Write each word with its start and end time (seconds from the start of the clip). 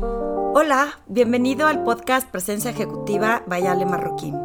Hola, 0.00 1.00
bienvenido 1.08 1.66
al 1.66 1.82
podcast 1.82 2.28
Presencia 2.30 2.70
Ejecutiva 2.70 3.42
Bayale 3.46 3.84
Marroquín. 3.84 4.36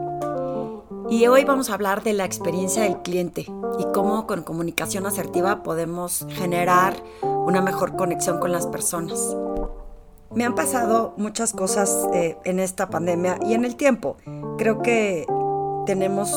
Y 1.09 1.27
hoy 1.27 1.43
vamos 1.43 1.69
a 1.69 1.75
hablar 1.75 2.01
de 2.01 2.13
la 2.13 2.25
experiencia 2.25 2.83
del 2.83 3.01
cliente 3.03 3.41
y 3.77 3.85
cómo 3.93 4.25
con 4.25 4.43
comunicación 4.43 5.05
asertiva 5.05 5.61
podemos 5.61 6.25
generar 6.29 6.95
una 7.21 7.61
mejor 7.61 7.95
conexión 7.95 8.39
con 8.39 8.51
las 8.51 8.65
personas. 8.65 9.35
Me 10.33 10.43
han 10.43 10.55
pasado 10.55 11.13
muchas 11.17 11.53
cosas 11.53 12.07
eh, 12.13 12.37
en 12.45 12.59
esta 12.59 12.89
pandemia 12.89 13.37
y 13.45 13.53
en 13.53 13.65
el 13.65 13.75
tiempo. 13.75 14.17
Creo 14.57 14.81
que 14.81 15.27
tenemos 15.85 16.35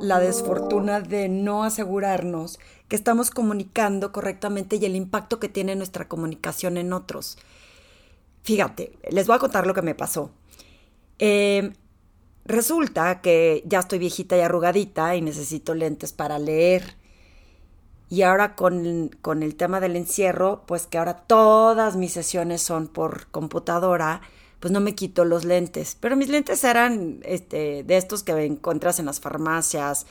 la 0.00 0.20
desfortuna 0.20 1.00
de 1.00 1.28
no 1.28 1.64
asegurarnos 1.64 2.58
que 2.88 2.96
estamos 2.96 3.30
comunicando 3.30 4.12
correctamente 4.12 4.76
y 4.76 4.84
el 4.84 4.96
impacto 4.96 5.38
que 5.38 5.48
tiene 5.48 5.76
nuestra 5.76 6.08
comunicación 6.08 6.76
en 6.76 6.92
otros. 6.92 7.36
Fíjate, 8.44 8.92
les 9.10 9.26
voy 9.26 9.36
a 9.36 9.38
contar 9.38 9.66
lo 9.66 9.72
que 9.72 9.80
me 9.80 9.94
pasó. 9.94 10.30
Em, 11.18 11.72
resulta 12.44 13.22
que 13.22 13.62
ya 13.66 13.80
estoy 13.80 13.98
viejita 13.98 14.36
y 14.36 14.40
arrugadita 14.40 15.16
y 15.16 15.22
necesito 15.22 15.74
lentes 15.74 16.12
para 16.12 16.38
leer. 16.38 16.96
Y 18.10 18.20
ahora 18.20 18.54
con, 18.54 19.08
con, 19.22 19.42
el 19.42 19.56
tema 19.56 19.80
del 19.80 19.96
encierro, 19.96 20.64
pues 20.66 20.86
que 20.86 20.98
ahora 20.98 21.24
todas 21.26 21.96
mis 21.96 22.12
sesiones 22.12 22.60
son 22.60 22.86
por 22.88 23.28
computadora, 23.28 24.20
pues 24.60 24.72
no 24.72 24.80
me 24.80 24.94
quito 24.94 25.24
los 25.24 25.46
lentes. 25.46 25.96
Pero 25.98 26.14
mis 26.14 26.28
lentes 26.28 26.62
eran 26.64 27.20
este, 27.24 27.82
de 27.82 27.96
estos 27.96 28.22
que 28.22 28.32
encuentras 28.44 28.98
en 28.98 29.06
las 29.06 29.20
farmacias. 29.20 30.06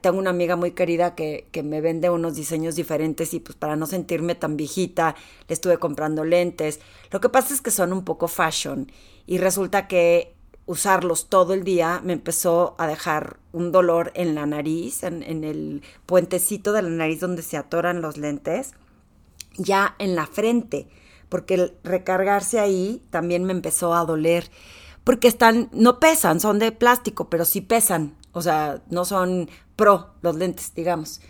Tengo 0.00 0.18
una 0.18 0.30
amiga 0.30 0.56
muy 0.56 0.72
querida 0.72 1.14
que, 1.14 1.48
que 1.52 1.62
me 1.62 1.80
vende 1.80 2.10
unos 2.10 2.34
diseños 2.34 2.76
diferentes 2.76 3.34
y 3.34 3.40
pues 3.40 3.56
para 3.56 3.76
no 3.76 3.86
sentirme 3.86 4.34
tan 4.34 4.56
viejita 4.56 5.14
le 5.48 5.52
estuve 5.52 5.78
comprando 5.78 6.24
lentes. 6.24 6.80
Lo 7.10 7.20
que 7.20 7.28
pasa 7.28 7.54
es 7.54 7.60
que 7.60 7.70
son 7.70 7.92
un 7.92 8.04
poco 8.04 8.28
fashion 8.28 8.90
y 9.26 9.38
resulta 9.38 9.88
que 9.88 10.34
usarlos 10.66 11.28
todo 11.28 11.52
el 11.52 11.64
día 11.64 12.00
me 12.02 12.14
empezó 12.14 12.74
a 12.78 12.86
dejar 12.86 13.38
un 13.52 13.72
dolor 13.72 14.12
en 14.14 14.34
la 14.34 14.46
nariz, 14.46 15.02
en, 15.02 15.22
en 15.22 15.44
el 15.44 15.82
puentecito 16.06 16.72
de 16.72 16.82
la 16.82 16.88
nariz 16.88 17.20
donde 17.20 17.42
se 17.42 17.56
atoran 17.56 18.00
los 18.00 18.16
lentes, 18.16 18.72
ya 19.56 19.94
en 19.98 20.14
la 20.16 20.26
frente 20.26 20.88
porque 21.34 21.54
el 21.54 21.72
recargarse 21.82 22.60
ahí 22.60 23.02
también 23.10 23.42
me 23.42 23.52
empezó 23.52 23.92
a 23.92 24.04
doler, 24.04 24.50
porque 25.02 25.26
están, 25.26 25.68
no 25.72 25.98
pesan, 25.98 26.38
son 26.38 26.60
de 26.60 26.70
plástico, 26.70 27.28
pero 27.28 27.44
sí 27.44 27.60
pesan, 27.60 28.14
o 28.34 28.42
sea, 28.42 28.82
no 28.90 29.04
son 29.04 29.48
pro 29.76 30.14
los 30.20 30.36
lentes, 30.36 30.74
digamos. 30.74 31.20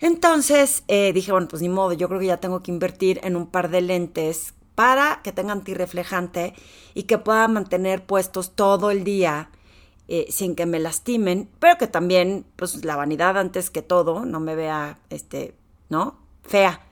Entonces 0.00 0.82
eh, 0.88 1.12
dije, 1.12 1.32
bueno, 1.32 1.48
pues 1.48 1.62
ni 1.62 1.68
modo, 1.68 1.92
yo 1.92 2.08
creo 2.08 2.20
que 2.20 2.26
ya 2.26 2.38
tengo 2.38 2.62
que 2.62 2.70
invertir 2.70 3.20
en 3.22 3.36
un 3.36 3.46
par 3.46 3.70
de 3.70 3.80
lentes 3.80 4.54
para 4.74 5.20
que 5.22 5.32
tengan 5.32 5.58
antirreflejante 5.58 6.54
y 6.92 7.04
que 7.04 7.18
pueda 7.18 7.48
mantener 7.48 8.04
puestos 8.04 8.54
todo 8.54 8.90
el 8.90 9.04
día 9.04 9.50
eh, 10.08 10.26
sin 10.28 10.54
que 10.54 10.66
me 10.66 10.78
lastimen, 10.78 11.48
pero 11.58 11.78
que 11.78 11.86
también, 11.86 12.44
pues 12.56 12.84
la 12.84 12.96
vanidad 12.96 13.38
antes 13.38 13.70
que 13.70 13.82
todo, 13.82 14.24
no 14.24 14.40
me 14.40 14.54
vea, 14.54 14.98
este, 15.08 15.54
¿no? 15.88 16.18
Fea. 16.42 16.86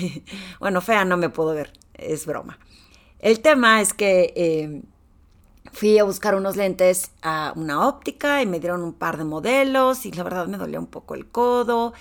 bueno, 0.60 0.80
fea 0.80 1.04
no 1.04 1.16
me 1.16 1.30
puedo 1.30 1.54
ver 1.54 1.72
es 2.00 2.26
broma. 2.26 2.58
El 3.18 3.40
tema 3.40 3.80
es 3.80 3.92
que 3.92 4.32
eh, 4.34 4.82
fui 5.72 5.98
a 5.98 6.04
buscar 6.04 6.34
unos 6.34 6.56
lentes 6.56 7.10
a 7.22 7.52
una 7.56 7.86
óptica 7.86 8.42
y 8.42 8.46
me 8.46 8.60
dieron 8.60 8.82
un 8.82 8.92
par 8.92 9.18
de 9.18 9.24
modelos 9.24 10.06
y 10.06 10.12
la 10.12 10.22
verdad 10.22 10.46
me 10.46 10.58
dolía 10.58 10.80
un 10.80 10.86
poco 10.86 11.14
el 11.14 11.28
codo 11.28 11.92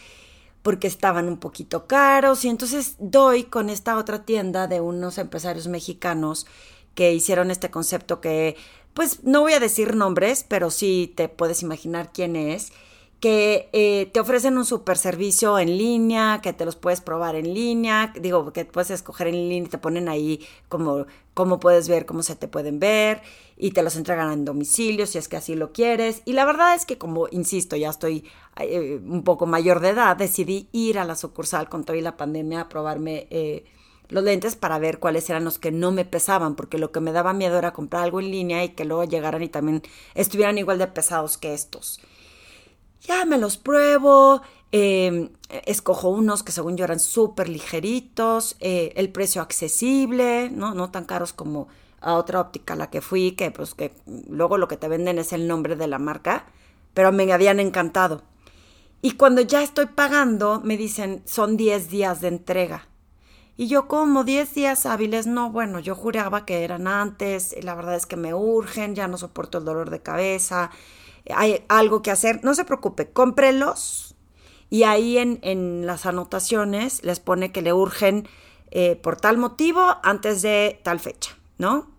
porque 0.61 0.87
estaban 0.87 1.27
un 1.27 1.37
poquito 1.37 1.87
caros 1.87 2.43
y 2.45 2.49
entonces 2.49 2.95
doy 2.99 3.43
con 3.43 3.69
esta 3.69 3.97
otra 3.97 4.25
tienda 4.25 4.67
de 4.67 4.81
unos 4.81 5.17
empresarios 5.17 5.67
mexicanos 5.67 6.47
que 6.95 7.13
hicieron 7.13 7.51
este 7.51 7.71
concepto 7.71 8.21
que 8.21 8.57
pues 8.93 9.23
no 9.23 9.41
voy 9.41 9.53
a 9.53 9.59
decir 9.59 9.95
nombres, 9.95 10.45
pero 10.47 10.71
sí 10.71 11.13
te 11.15 11.29
puedes 11.29 11.61
imaginar 11.61 12.11
quién 12.11 12.35
es 12.35 12.73
que 13.19 13.69
eh, 13.73 14.09
te 14.13 14.19
ofrecen 14.21 14.57
un 14.57 14.65
super 14.65 14.97
servicio 14.97 15.59
en 15.59 15.77
línea, 15.77 16.39
que 16.41 16.53
te 16.53 16.63
los 16.63 16.77
puedes 16.77 17.01
probar 17.01 17.35
en 17.35 17.53
línea, 17.53 18.13
digo, 18.19 18.53
que 18.53 18.63
puedes 18.63 18.91
escoger 18.91 19.27
en 19.27 19.35
línea 19.35 19.67
y 19.67 19.69
te 19.69 19.77
ponen 19.77 20.07
ahí 20.07 20.45
como 20.69 21.05
cómo 21.33 21.59
puedes 21.59 21.89
ver, 21.89 22.05
cómo 22.05 22.23
se 22.23 22.35
te 22.35 22.47
pueden 22.47 22.79
ver 22.79 23.21
y 23.57 23.71
te 23.71 23.83
los 23.83 23.97
entregan 23.97 24.31
en 24.31 24.45
domicilio 24.45 25.05
si 25.05 25.17
es 25.17 25.27
que 25.27 25.37
así 25.37 25.55
lo 25.55 25.73
quieres. 25.73 26.21
Y 26.25 26.33
la 26.33 26.45
verdad 26.45 26.75
es 26.75 26.85
que 26.85 26.97
como, 26.97 27.27
insisto, 27.31 27.75
ya 27.75 27.89
estoy 27.89 28.23
eh, 28.57 29.01
un 29.05 29.23
poco 29.23 29.45
mayor 29.45 29.81
de 29.81 29.89
edad, 29.89 30.15
decidí 30.15 30.69
ir 30.71 30.97
a 30.97 31.05
la 31.05 31.15
sucursal 31.15 31.67
con 31.67 31.83
toda 31.83 31.99
la 31.99 32.15
pandemia 32.15 32.61
a 32.61 32.69
probarme 32.69 33.27
eh, 33.31 33.65
los 34.07 34.23
lentes 34.23 34.55
para 34.55 34.79
ver 34.79 34.99
cuáles 34.99 35.29
eran 35.29 35.43
los 35.43 35.59
que 35.59 35.71
no 35.71 35.91
me 35.91 36.05
pesaban, 36.05 36.55
porque 36.55 36.77
lo 36.77 36.91
que 36.91 37.01
me 37.01 37.11
daba 37.11 37.33
miedo 37.33 37.57
era 37.57 37.73
comprar 37.73 38.03
algo 38.03 38.21
en 38.21 38.31
línea 38.31 38.63
y 38.63 38.69
que 38.69 38.85
luego 38.85 39.03
llegaran 39.03 39.43
y 39.43 39.49
también 39.49 39.83
estuvieran 40.15 40.57
igual 40.57 40.79
de 40.79 40.87
pesados 40.87 41.37
que 41.37 41.53
estos 41.53 41.99
ya 43.01 43.25
me 43.25 43.37
los 43.37 43.57
pruebo, 43.57 44.41
em, 44.71 45.29
escojo 45.65 46.09
unos 46.09 46.43
que 46.43 46.51
según 46.51 46.77
yo 46.77 46.85
eran 46.85 46.99
súper 46.99 47.49
ligeritos, 47.49 48.55
eh, 48.59 48.93
el 48.95 49.09
precio 49.09 49.41
accesible, 49.41 50.49
¿no? 50.49 50.91
tan 50.91 51.05
caros 51.05 51.33
como 51.33 51.67
a 52.01 52.15
otra 52.15 52.39
óptica 52.39 52.73
a 52.73 52.77
la 52.77 52.89
que 52.89 53.01
fui, 53.01 53.33
que 53.33 53.51
pues 53.51 53.73
que 53.73 53.93
luego 54.29 54.57
lo 54.57 54.67
que 54.67 54.77
te 54.77 54.87
venden 54.87 55.19
es 55.19 55.33
el 55.33 55.47
nombre 55.47 55.75
de 55.75 55.87
la 55.87 55.99
marca, 55.99 56.45
pero 56.93 57.11
me 57.11 57.31
habían 57.31 57.59
encantado. 57.59 58.23
Y 59.01 59.11
cuando 59.11 59.41
ya 59.41 59.61
estoy 59.63 59.85
pagando, 59.87 60.61
me 60.63 60.75
dicen, 60.75 61.21
son 61.25 61.55
10 61.55 61.89
días 61.89 62.19
de 62.21 62.27
entrega. 62.27 62.87
Y 63.55 63.67
yo 63.67 63.87
como 63.87 64.23
10 64.23 64.53
días 64.53 64.85
hábiles, 64.85 65.27
no, 65.27 65.51
bueno, 65.51 65.79
yo 65.79 65.95
juraba 65.95 66.45
que 66.45 66.63
eran 66.63 66.87
antes, 66.87 67.55
la 67.61 67.75
verdad 67.75 67.95
es 67.95 68.05
que 68.05 68.15
me 68.15 68.33
urgen, 68.33 68.95
ya 68.95 69.07
no 69.07 69.17
soporto 69.17 69.57
el 69.57 69.65
dolor 69.65 69.89
de 69.89 70.01
cabeza, 70.01 70.71
hay 71.33 71.63
algo 71.67 72.01
que 72.01 72.11
hacer, 72.11 72.43
no 72.43 72.53
se 72.55 72.65
preocupe, 72.65 73.09
cómprelos 73.09 74.15
y 74.69 74.83
ahí 74.83 75.17
en, 75.17 75.39
en 75.41 75.85
las 75.85 76.05
anotaciones 76.05 77.03
les 77.03 77.19
pone 77.19 77.51
que 77.51 77.61
le 77.61 77.73
urgen 77.73 78.27
eh, 78.71 78.95
por 78.95 79.17
tal 79.17 79.37
motivo 79.37 79.97
antes 80.03 80.41
de 80.41 80.79
tal 80.83 80.99
fecha, 80.99 81.35
¿no? 81.57 81.89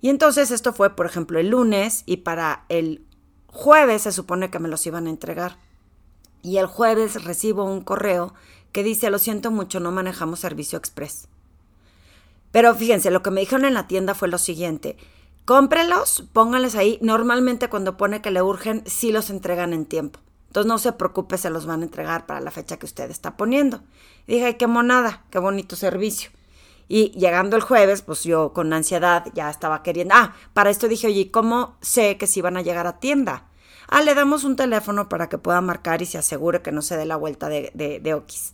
Y 0.00 0.08
entonces 0.08 0.50
esto 0.50 0.72
fue, 0.72 0.96
por 0.96 1.06
ejemplo, 1.06 1.38
el 1.38 1.48
lunes 1.48 2.04
y 2.06 2.18
para 2.18 2.64
el 2.68 3.04
jueves 3.48 4.02
se 4.02 4.12
supone 4.12 4.50
que 4.50 4.58
me 4.58 4.68
los 4.68 4.86
iban 4.86 5.06
a 5.06 5.10
entregar. 5.10 5.58
Y 6.42 6.58
el 6.58 6.66
jueves 6.66 7.24
recibo 7.24 7.64
un 7.64 7.82
correo 7.82 8.32
que 8.72 8.82
dice, 8.82 9.10
lo 9.10 9.18
siento 9.18 9.50
mucho, 9.50 9.80
no 9.80 9.90
manejamos 9.90 10.40
servicio 10.40 10.78
express. 10.78 11.28
Pero 12.52 12.74
fíjense, 12.74 13.10
lo 13.10 13.22
que 13.22 13.30
me 13.30 13.40
dijeron 13.40 13.64
en 13.64 13.74
la 13.74 13.86
tienda 13.86 14.14
fue 14.14 14.28
lo 14.28 14.38
siguiente, 14.38 14.96
Cómprelos, 15.46 16.24
pónganles 16.32 16.74
ahí. 16.74 16.98
Normalmente 17.00 17.68
cuando 17.68 17.96
pone 17.96 18.20
que 18.20 18.32
le 18.32 18.42
urgen, 18.42 18.82
sí 18.84 19.12
los 19.12 19.30
entregan 19.30 19.72
en 19.72 19.86
tiempo. 19.86 20.18
Entonces 20.48 20.66
no 20.66 20.78
se 20.78 20.92
preocupe, 20.92 21.38
se 21.38 21.50
los 21.50 21.66
van 21.66 21.82
a 21.82 21.84
entregar 21.84 22.26
para 22.26 22.40
la 22.40 22.50
fecha 22.50 22.78
que 22.78 22.86
usted 22.86 23.08
está 23.12 23.36
poniendo. 23.36 23.80
Dije, 24.26 24.44
ay, 24.44 24.54
qué 24.54 24.66
monada, 24.66 25.24
qué 25.30 25.38
bonito 25.38 25.76
servicio. 25.76 26.30
Y 26.88 27.12
llegando 27.12 27.54
el 27.54 27.62
jueves, 27.62 28.02
pues 28.02 28.24
yo 28.24 28.52
con 28.52 28.72
ansiedad 28.72 29.24
ya 29.34 29.48
estaba 29.48 29.84
queriendo. 29.84 30.14
Ah, 30.16 30.34
para 30.52 30.70
esto 30.70 30.88
dije, 30.88 31.06
oye, 31.06 31.30
¿cómo 31.30 31.76
sé 31.80 32.16
que 32.16 32.26
si 32.26 32.40
van 32.40 32.56
a 32.56 32.62
llegar 32.62 32.88
a 32.88 32.98
tienda? 32.98 33.44
Ah, 33.86 34.02
le 34.02 34.14
damos 34.14 34.42
un 34.42 34.56
teléfono 34.56 35.08
para 35.08 35.28
que 35.28 35.38
pueda 35.38 35.60
marcar 35.60 36.02
y 36.02 36.06
se 36.06 36.18
asegure 36.18 36.60
que 36.60 36.72
no 36.72 36.82
se 36.82 36.96
dé 36.96 37.04
la 37.06 37.16
vuelta 37.16 37.48
de, 37.48 37.70
de, 37.72 38.00
de 38.00 38.14
Okis. 38.14 38.52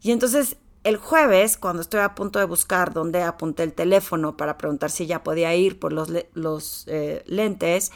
Y 0.00 0.12
entonces 0.12 0.56
el 0.84 0.96
jueves, 0.96 1.56
cuando 1.56 1.82
estoy 1.82 2.00
a 2.00 2.14
punto 2.14 2.38
de 2.38 2.44
buscar 2.44 2.92
dónde 2.92 3.22
apunté 3.22 3.62
el 3.62 3.72
teléfono 3.72 4.36
para 4.36 4.58
preguntar 4.58 4.90
si 4.90 5.06
ya 5.06 5.22
podía 5.22 5.54
ir 5.54 5.78
por 5.78 5.92
los, 5.92 6.84
eh, 6.88 7.22
lentes, 7.26 7.92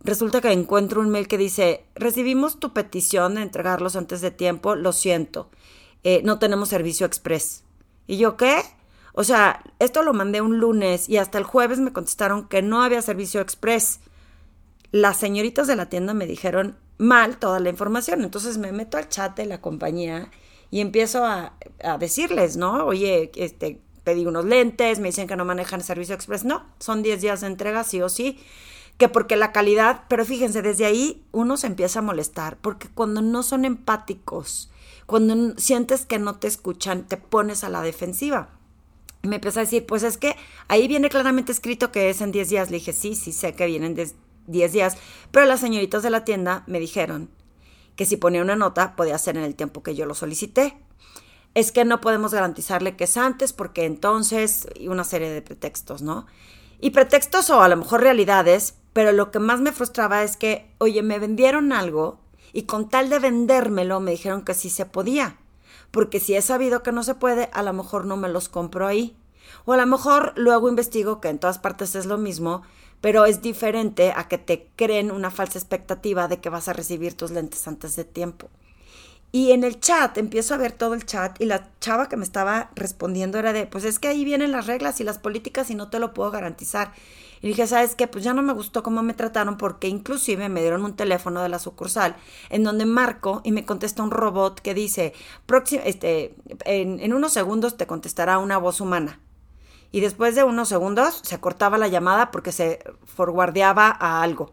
resulta 0.00 0.40
que 0.40 0.50
encuentro 0.50 1.00
un 1.00 1.10
mail 1.10 1.28
que 1.28 1.38
dice, 1.38 1.84
recibimos 1.94 2.58
tu 2.58 2.72
petición 2.72 3.34
de 3.34 3.42
entregarlos 3.42 3.96
antes 3.96 4.20
de 4.20 4.30
tiempo, 4.30 4.74
lo 4.74 4.92
siento, 4.92 5.50
eh, 6.04 6.22
no 6.24 6.38
tenemos 6.38 6.70
servicio 6.70 7.06
express. 7.06 7.64
¿Y 8.06 8.16
yo 8.16 8.36
qué? 8.36 8.62
O 9.12 9.24
sea, 9.24 9.62
esto 9.78 10.02
lo 10.02 10.14
mandé 10.14 10.40
un 10.40 10.58
lunes 10.58 11.08
y 11.08 11.18
hasta 11.18 11.38
el 11.38 11.44
jueves 11.44 11.78
me 11.80 11.92
contestaron 11.92 12.48
que 12.48 12.62
no 12.62 12.82
había 12.82 13.02
servicio 13.02 13.42
express. 13.42 14.00
Las 14.90 15.18
señoritas 15.18 15.66
de 15.66 15.76
la 15.76 15.90
tienda 15.90 16.14
me 16.14 16.26
dijeron 16.26 16.76
mal 16.96 17.36
toda 17.36 17.60
la 17.60 17.68
información, 17.68 18.22
entonces 18.22 18.56
me 18.56 18.72
meto 18.72 18.96
al 18.96 19.08
chat 19.08 19.36
de 19.36 19.46
la 19.46 19.60
compañía 19.60 20.30
y 20.72 20.80
empiezo 20.80 21.24
a, 21.24 21.52
decirles, 22.00 22.56
¿no? 22.56 22.86
Oye, 22.86 23.30
este, 23.34 23.78
pedí 24.04 24.24
unos 24.24 24.46
lentes, 24.46 25.00
me 25.00 25.08
dicen 25.08 25.28
que 25.28 25.36
no 25.36 25.44
manejan 25.44 25.82
servicio 25.82 26.14
express. 26.14 26.44
No, 26.44 26.64
son 26.78 27.02
10 27.02 27.20
días 27.20 27.42
de 27.42 27.48
entrega, 27.48 27.84
sí 27.84 28.00
o 28.00 28.08
sí. 28.08 28.38
Que 28.96 29.10
porque 29.10 29.36
la 29.36 29.52
calidad, 29.52 30.04
pero 30.08 30.24
fíjense, 30.24 30.62
desde 30.62 30.86
ahí 30.86 31.26
uno 31.30 31.58
se 31.58 31.66
empieza 31.66 31.98
a 31.98 32.02
molestar, 32.02 32.56
porque 32.56 32.88
cuando 32.88 33.20
no 33.20 33.42
son 33.42 33.66
empáticos, 33.66 34.70
cuando 35.04 35.54
sientes 35.58 36.06
que 36.06 36.18
no 36.18 36.36
te 36.36 36.48
escuchan, 36.48 37.06
te 37.06 37.18
pones 37.18 37.64
a 37.64 37.68
la 37.68 37.82
defensiva. 37.82 38.48
Me 39.22 39.36
empieza 39.36 39.60
a 39.60 39.64
decir, 39.64 39.84
pues 39.84 40.02
es 40.04 40.16
que 40.16 40.36
ahí 40.68 40.88
viene 40.88 41.10
claramente 41.10 41.52
escrito 41.52 41.92
que 41.92 42.08
es 42.08 42.22
en 42.22 42.32
10 42.32 42.48
días. 42.48 42.70
Le 42.70 42.78
dije, 42.78 42.94
sí, 42.94 43.14
sí 43.14 43.32
sé 43.32 43.54
que 43.54 43.66
vienen 43.66 43.94
10 44.46 44.72
días, 44.72 44.96
pero 45.32 45.44
las 45.44 45.60
señoritas 45.60 46.02
de 46.02 46.08
la 46.08 46.24
tienda 46.24 46.64
me 46.66 46.80
dijeron 46.80 47.28
que 48.02 48.06
si 48.06 48.16
ponía 48.16 48.42
una 48.42 48.56
nota 48.56 48.96
podía 48.96 49.16
ser 49.16 49.36
en 49.36 49.44
el 49.44 49.54
tiempo 49.54 49.84
que 49.84 49.94
yo 49.94 50.06
lo 50.06 50.16
solicité. 50.16 50.76
es 51.54 51.70
que 51.70 51.84
no 51.84 52.00
podemos 52.00 52.34
garantizarle 52.34 52.96
que 52.96 53.04
es 53.04 53.16
antes 53.16 53.52
porque 53.52 53.84
entonces, 53.84 54.66
y 54.74 54.88
una 54.88 55.04
serie 55.04 55.30
de 55.30 55.40
pretextos, 55.40 56.02
¿no? 56.02 56.26
Y 56.80 56.90
pretextos 56.90 57.48
o 57.50 57.62
a 57.62 57.68
lo 57.68 57.76
mejor 57.76 58.00
realidades, 58.00 58.74
pero 58.92 59.12
lo 59.12 59.30
que 59.30 59.38
más 59.38 59.60
me 59.60 59.70
frustraba 59.70 60.24
es 60.24 60.36
que, 60.36 60.68
oye, 60.78 61.04
me 61.04 61.20
vendieron 61.20 61.72
algo 61.72 62.18
y 62.52 62.62
con 62.62 62.88
tal 62.88 63.08
de 63.08 63.20
vendérmelo 63.20 64.00
me 64.00 64.10
dijeron 64.10 64.42
que 64.42 64.54
sí 64.54 64.68
se 64.68 64.84
podía, 64.84 65.36
porque 65.92 66.18
si 66.18 66.34
he 66.34 66.42
sabido 66.42 66.82
que 66.82 66.90
no 66.90 67.04
se 67.04 67.14
puede, 67.14 67.50
a 67.52 67.62
lo 67.62 67.72
mejor 67.72 68.04
no 68.04 68.16
me 68.16 68.28
los 68.28 68.48
compro 68.48 68.88
ahí. 68.88 69.16
O 69.64 69.74
a 69.74 69.76
lo 69.76 69.86
mejor 69.86 70.32
luego 70.34 70.68
investigo 70.68 71.20
que 71.20 71.28
en 71.28 71.38
todas 71.38 71.58
partes 71.58 71.94
es 71.94 72.06
lo 72.06 72.18
mismo, 72.18 72.62
pero 73.02 73.26
es 73.26 73.42
diferente 73.42 74.14
a 74.16 74.28
que 74.28 74.38
te 74.38 74.68
creen 74.76 75.10
una 75.10 75.30
falsa 75.30 75.58
expectativa 75.58 76.28
de 76.28 76.40
que 76.40 76.48
vas 76.48 76.68
a 76.68 76.72
recibir 76.72 77.14
tus 77.14 77.32
lentes 77.32 77.68
antes 77.68 77.96
de 77.96 78.04
tiempo. 78.04 78.48
Y 79.34 79.52
en 79.52 79.64
el 79.64 79.80
chat, 79.80 80.18
empiezo 80.18 80.54
a 80.54 80.58
ver 80.58 80.72
todo 80.72 80.92
el 80.94 81.04
chat 81.06 81.40
y 81.40 81.46
la 81.46 81.70
chava 81.80 82.08
que 82.08 82.18
me 82.18 82.24
estaba 82.24 82.70
respondiendo 82.76 83.38
era 83.38 83.52
de, 83.54 83.66
pues 83.66 83.84
es 83.84 83.98
que 83.98 84.08
ahí 84.08 84.24
vienen 84.24 84.52
las 84.52 84.66
reglas 84.66 85.00
y 85.00 85.04
las 85.04 85.18
políticas 85.18 85.70
y 85.70 85.74
no 85.74 85.88
te 85.88 85.98
lo 85.98 86.14
puedo 86.14 86.30
garantizar. 86.30 86.92
Y 87.40 87.48
dije, 87.48 87.66
¿sabes 87.66 87.96
qué? 87.96 88.06
Pues 88.06 88.24
ya 88.24 88.34
no 88.34 88.42
me 88.42 88.52
gustó 88.52 88.82
cómo 88.82 89.02
me 89.02 89.14
trataron 89.14 89.56
porque 89.56 89.88
inclusive 89.88 90.48
me 90.48 90.60
dieron 90.60 90.84
un 90.84 90.94
teléfono 90.94 91.42
de 91.42 91.48
la 91.48 91.58
sucursal 91.58 92.14
en 92.50 92.62
donde 92.62 92.84
marco 92.84 93.40
y 93.42 93.52
me 93.52 93.64
contesta 93.64 94.02
un 94.02 94.10
robot 94.12 94.60
que 94.60 94.74
dice, 94.74 95.14
este, 95.84 96.36
en, 96.66 97.00
en 97.00 97.14
unos 97.14 97.32
segundos 97.32 97.76
te 97.76 97.86
contestará 97.86 98.38
una 98.38 98.58
voz 98.58 98.80
humana. 98.80 99.18
Y 99.92 100.00
después 100.00 100.34
de 100.34 100.42
unos 100.42 100.68
segundos 100.68 101.20
se 101.22 101.38
cortaba 101.38 101.78
la 101.78 101.86
llamada 101.86 102.30
porque 102.30 102.50
se 102.50 102.82
forwardeaba 103.04 103.94
a 104.00 104.22
algo. 104.22 104.52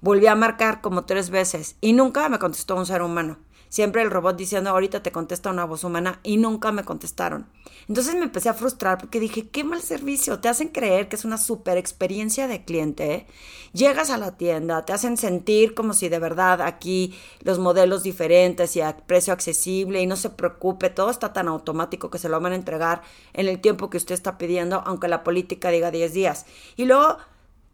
Volví 0.00 0.28
a 0.28 0.36
marcar 0.36 0.80
como 0.80 1.04
tres 1.04 1.30
veces 1.30 1.76
y 1.80 1.92
nunca 1.92 2.28
me 2.28 2.38
contestó 2.38 2.76
un 2.76 2.86
ser 2.86 3.02
humano. 3.02 3.38
Siempre 3.76 4.00
el 4.00 4.10
robot 4.10 4.38
diciendo, 4.38 4.70
ahorita 4.70 5.02
te 5.02 5.12
contesta 5.12 5.50
una 5.50 5.66
voz 5.66 5.84
humana 5.84 6.18
y 6.22 6.38
nunca 6.38 6.72
me 6.72 6.82
contestaron. 6.82 7.46
Entonces 7.88 8.14
me 8.14 8.22
empecé 8.22 8.48
a 8.48 8.54
frustrar 8.54 8.96
porque 8.96 9.20
dije, 9.20 9.50
qué 9.50 9.64
mal 9.64 9.82
servicio, 9.82 10.38
te 10.38 10.48
hacen 10.48 10.68
creer 10.68 11.10
que 11.10 11.16
es 11.16 11.26
una 11.26 11.36
super 11.36 11.76
experiencia 11.76 12.48
de 12.48 12.64
cliente. 12.64 13.26
Llegas 13.74 14.08
a 14.08 14.16
la 14.16 14.38
tienda, 14.38 14.86
te 14.86 14.94
hacen 14.94 15.18
sentir 15.18 15.74
como 15.74 15.92
si 15.92 16.08
de 16.08 16.18
verdad 16.18 16.62
aquí 16.62 17.14
los 17.42 17.58
modelos 17.58 18.02
diferentes 18.02 18.76
y 18.76 18.80
a 18.80 18.96
precio 18.96 19.34
accesible 19.34 20.00
y 20.00 20.06
no 20.06 20.16
se 20.16 20.30
preocupe, 20.30 20.88
todo 20.88 21.10
está 21.10 21.34
tan 21.34 21.46
automático 21.46 22.08
que 22.08 22.18
se 22.18 22.30
lo 22.30 22.40
van 22.40 22.52
a 22.52 22.56
entregar 22.56 23.02
en 23.34 23.46
el 23.46 23.60
tiempo 23.60 23.90
que 23.90 23.98
usted 23.98 24.14
está 24.14 24.38
pidiendo, 24.38 24.84
aunque 24.86 25.08
la 25.08 25.22
política 25.22 25.68
diga 25.68 25.90
10 25.90 26.14
días. 26.14 26.46
Y 26.76 26.86
luego 26.86 27.18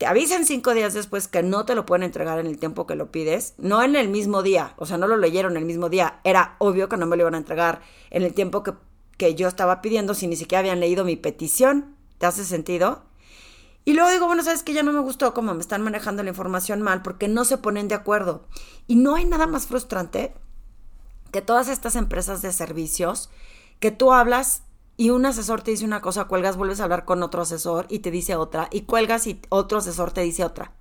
te 0.02 0.06
avisan 0.08 0.44
cinco 0.44 0.74
días 0.74 0.94
después 0.94 1.28
que 1.28 1.44
no 1.44 1.64
te 1.64 1.76
lo 1.76 1.86
pueden 1.86 2.02
entregar 2.02 2.40
en 2.40 2.48
el 2.48 2.58
tiempo 2.58 2.88
que 2.88 2.96
lo 2.96 3.12
pides, 3.12 3.54
no 3.58 3.84
en 3.84 3.94
el 3.94 4.08
mismo 4.08 4.42
día, 4.42 4.74
o 4.76 4.84
sea, 4.84 4.98
no 4.98 5.06
lo 5.06 5.16
leyeron 5.16 5.56
el 5.56 5.64
mismo 5.64 5.88
día, 5.90 6.18
era 6.24 6.56
obvio 6.58 6.88
que 6.88 6.96
no 6.96 7.06
me 7.06 7.16
lo 7.16 7.22
iban 7.22 7.36
a 7.36 7.38
entregar 7.38 7.82
en 8.10 8.24
el 8.24 8.34
tiempo 8.34 8.64
que, 8.64 8.72
que 9.16 9.36
yo 9.36 9.46
estaba 9.46 9.80
pidiendo 9.80 10.14
si 10.14 10.26
ni 10.26 10.34
siquiera 10.34 10.58
habían 10.58 10.80
leído 10.80 11.04
mi 11.04 11.14
petición. 11.14 11.94
¿Te 12.18 12.26
hace 12.26 12.44
sentido? 12.44 13.04
Y 13.84 13.92
luego 13.92 14.10
digo, 14.10 14.26
bueno, 14.26 14.42
sabes 14.42 14.64
que 14.64 14.72
ya 14.72 14.82
no 14.82 14.92
me 14.92 14.98
gustó 14.98 15.34
cómo 15.34 15.54
me 15.54 15.60
están 15.60 15.82
manejando 15.82 16.24
la 16.24 16.30
información 16.30 16.82
mal 16.82 17.02
porque 17.02 17.28
no 17.28 17.44
se 17.44 17.58
ponen 17.58 17.86
de 17.86 17.94
acuerdo. 17.94 18.48
Y 18.88 18.96
no 18.96 19.14
hay 19.14 19.24
nada 19.24 19.46
más 19.46 19.68
frustrante 19.68 20.34
que 21.30 21.42
todas 21.42 21.68
estas 21.68 21.94
empresas 21.94 22.42
de 22.42 22.50
servicios 22.52 23.30
que 23.78 23.92
tú 23.92 24.12
hablas 24.12 24.64
y 24.96 25.10
un 25.10 25.26
asesor 25.26 25.62
te 25.62 25.70
dice 25.70 25.84
una 25.84 26.00
cosa, 26.00 26.24
cuelgas, 26.24 26.56
vuelves 26.56 26.80
a 26.80 26.84
hablar 26.84 27.04
con 27.04 27.22
otro 27.22 27.42
asesor 27.42 27.86
y 27.88 28.00
te 28.00 28.10
dice 28.10 28.36
otra, 28.36 28.68
y 28.70 28.82
cuelgas 28.82 29.26
y 29.26 29.40
otro 29.48 29.78
asesor 29.78 30.12
te 30.12 30.22
dice 30.22 30.44
otra. 30.44 30.72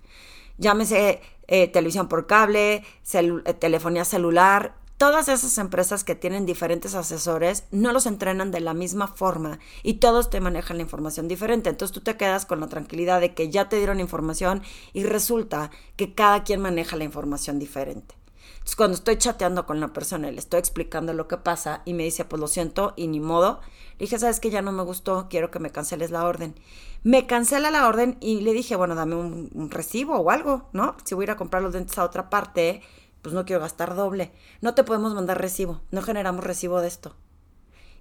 Llámese 0.58 1.20
eh, 1.48 1.68
televisión 1.68 2.08
por 2.08 2.26
cable, 2.26 2.84
eh, 3.12 3.54
telefonía 3.58 4.04
celular, 4.04 4.76
todas 5.02 5.28
esas 5.28 5.58
empresas 5.58 6.04
que 6.04 6.14
tienen 6.14 6.46
diferentes 6.46 6.94
asesores 6.94 7.64
no 7.72 7.92
los 7.92 8.06
entrenan 8.06 8.52
de 8.52 8.60
la 8.60 8.72
misma 8.72 9.08
forma 9.08 9.58
y 9.82 9.94
todos 9.94 10.30
te 10.30 10.40
manejan 10.40 10.76
la 10.76 10.84
información 10.84 11.26
diferente. 11.26 11.70
Entonces 11.70 11.92
tú 11.92 12.02
te 12.02 12.16
quedas 12.16 12.46
con 12.46 12.60
la 12.60 12.68
tranquilidad 12.68 13.20
de 13.20 13.34
que 13.34 13.50
ya 13.50 13.68
te 13.68 13.78
dieron 13.78 13.98
información 13.98 14.62
y 14.92 15.02
resulta 15.02 15.72
que 15.96 16.14
cada 16.14 16.44
quien 16.44 16.60
maneja 16.60 16.96
la 16.96 17.02
información 17.02 17.58
diferente. 17.58 18.21
Entonces 18.54 18.76
cuando 18.76 18.94
estoy 18.94 19.16
chateando 19.16 19.66
con 19.66 19.80
la 19.80 19.92
persona 19.92 20.28
y 20.28 20.32
le 20.32 20.38
estoy 20.38 20.60
explicando 20.60 21.12
lo 21.12 21.28
que 21.28 21.36
pasa 21.36 21.82
y 21.84 21.94
me 21.94 22.04
dice, 22.04 22.24
pues 22.24 22.40
lo 22.40 22.46
siento 22.46 22.94
y 22.96 23.08
ni 23.08 23.20
modo, 23.20 23.60
le 23.98 24.04
dije, 24.06 24.18
sabes 24.18 24.40
que 24.40 24.50
ya 24.50 24.62
no 24.62 24.72
me 24.72 24.82
gustó, 24.82 25.26
quiero 25.28 25.50
que 25.50 25.58
me 25.58 25.70
canceles 25.70 26.10
la 26.10 26.24
orden. 26.24 26.54
Me 27.02 27.26
cancela 27.26 27.70
la 27.70 27.88
orden 27.88 28.16
y 28.20 28.40
le 28.40 28.52
dije, 28.52 28.76
bueno, 28.76 28.94
dame 28.94 29.16
un, 29.16 29.70
recibo 29.70 30.16
o 30.16 30.30
algo, 30.30 30.68
¿no? 30.72 30.96
Si 31.04 31.14
voy 31.14 31.24
a 31.24 31.26
ir 31.26 31.30
a 31.32 31.36
comprar 31.36 31.62
los 31.62 31.72
dentes 31.72 31.98
a 31.98 32.04
otra 32.04 32.30
parte, 32.30 32.82
pues 33.22 33.34
no 33.34 33.44
quiero 33.44 33.60
gastar 33.60 33.96
doble. 33.96 34.32
No 34.60 34.74
te 34.74 34.84
podemos 34.84 35.14
mandar 35.14 35.40
recibo, 35.40 35.80
no 35.90 36.02
generamos 36.02 36.44
recibo 36.44 36.80
de 36.80 36.88
esto. 36.88 37.16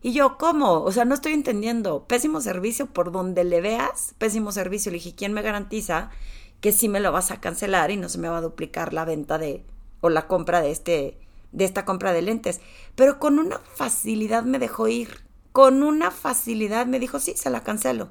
Y 0.03 0.13
yo, 0.13 0.37
¿cómo? 0.37 0.81
O 0.83 0.91
sea, 0.91 1.05
no 1.05 1.13
estoy 1.13 1.33
entendiendo. 1.33 2.07
Pésimo 2.07 2.41
servicio 2.41 2.87
por 2.87 3.11
donde 3.11 3.43
le 3.43 3.61
veas, 3.61 4.15
pésimo 4.17 4.51
servicio. 4.51 4.91
Le 4.91 4.97
dije, 4.97 5.13
¿quién 5.15 5.33
me 5.33 5.43
garantiza 5.43 6.09
que 6.59 6.71
sí 6.71 6.87
me 6.87 6.99
lo 6.99 7.11
vas 7.11 7.31
a 7.31 7.39
cancelar 7.39 7.91
y 7.91 7.97
no 7.97 8.07
se 8.07 8.17
me 8.17 8.29
va 8.29 8.37
a 8.37 8.41
duplicar 8.41 8.93
la 8.93 9.05
venta 9.05 9.37
de 9.37 9.65
o 10.01 10.09
la 10.09 10.27
compra 10.27 10.61
de 10.61 10.71
este 10.71 11.17
de 11.51 11.65
esta 11.65 11.85
compra 11.85 12.13
de 12.13 12.21
lentes? 12.21 12.61
Pero 12.95 13.19
con 13.19 13.39
una 13.39 13.59
facilidad 13.59 14.43
me 14.43 14.59
dejó 14.59 14.87
ir 14.87 15.31
con 15.51 15.83
una 15.83 16.11
facilidad 16.11 16.85
me 16.85 16.99
dijo, 16.99 17.19
sí, 17.19 17.33
se 17.35 17.49
la 17.49 17.63
cancelo. 17.63 18.09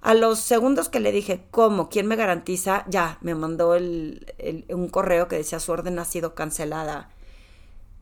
A 0.00 0.14
los 0.14 0.40
segundos 0.40 0.88
que 0.88 1.00
le 1.00 1.12
dije, 1.12 1.44
¿cómo? 1.50 1.88
¿Quién 1.88 2.06
me 2.06 2.16
garantiza? 2.16 2.84
Ya, 2.88 3.18
me 3.20 3.34
mandó 3.34 3.70
un 3.70 4.88
correo 4.90 5.28
que 5.28 5.36
decía, 5.36 5.60
su 5.60 5.72
orden 5.72 5.98
ha 5.98 6.04
sido 6.04 6.34
cancelada. 6.34 7.10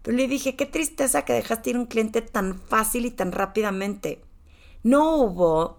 Pero 0.02 0.16
le 0.16 0.28
dije, 0.28 0.56
qué 0.56 0.64
tristeza 0.64 1.24
que 1.24 1.34
dejaste 1.34 1.70
ir 1.70 1.78
un 1.78 1.86
cliente 1.86 2.22
tan 2.22 2.58
fácil 2.58 3.04
y 3.04 3.10
tan 3.10 3.32
rápidamente. 3.32 4.22
No 4.82 5.16
hubo 5.16 5.78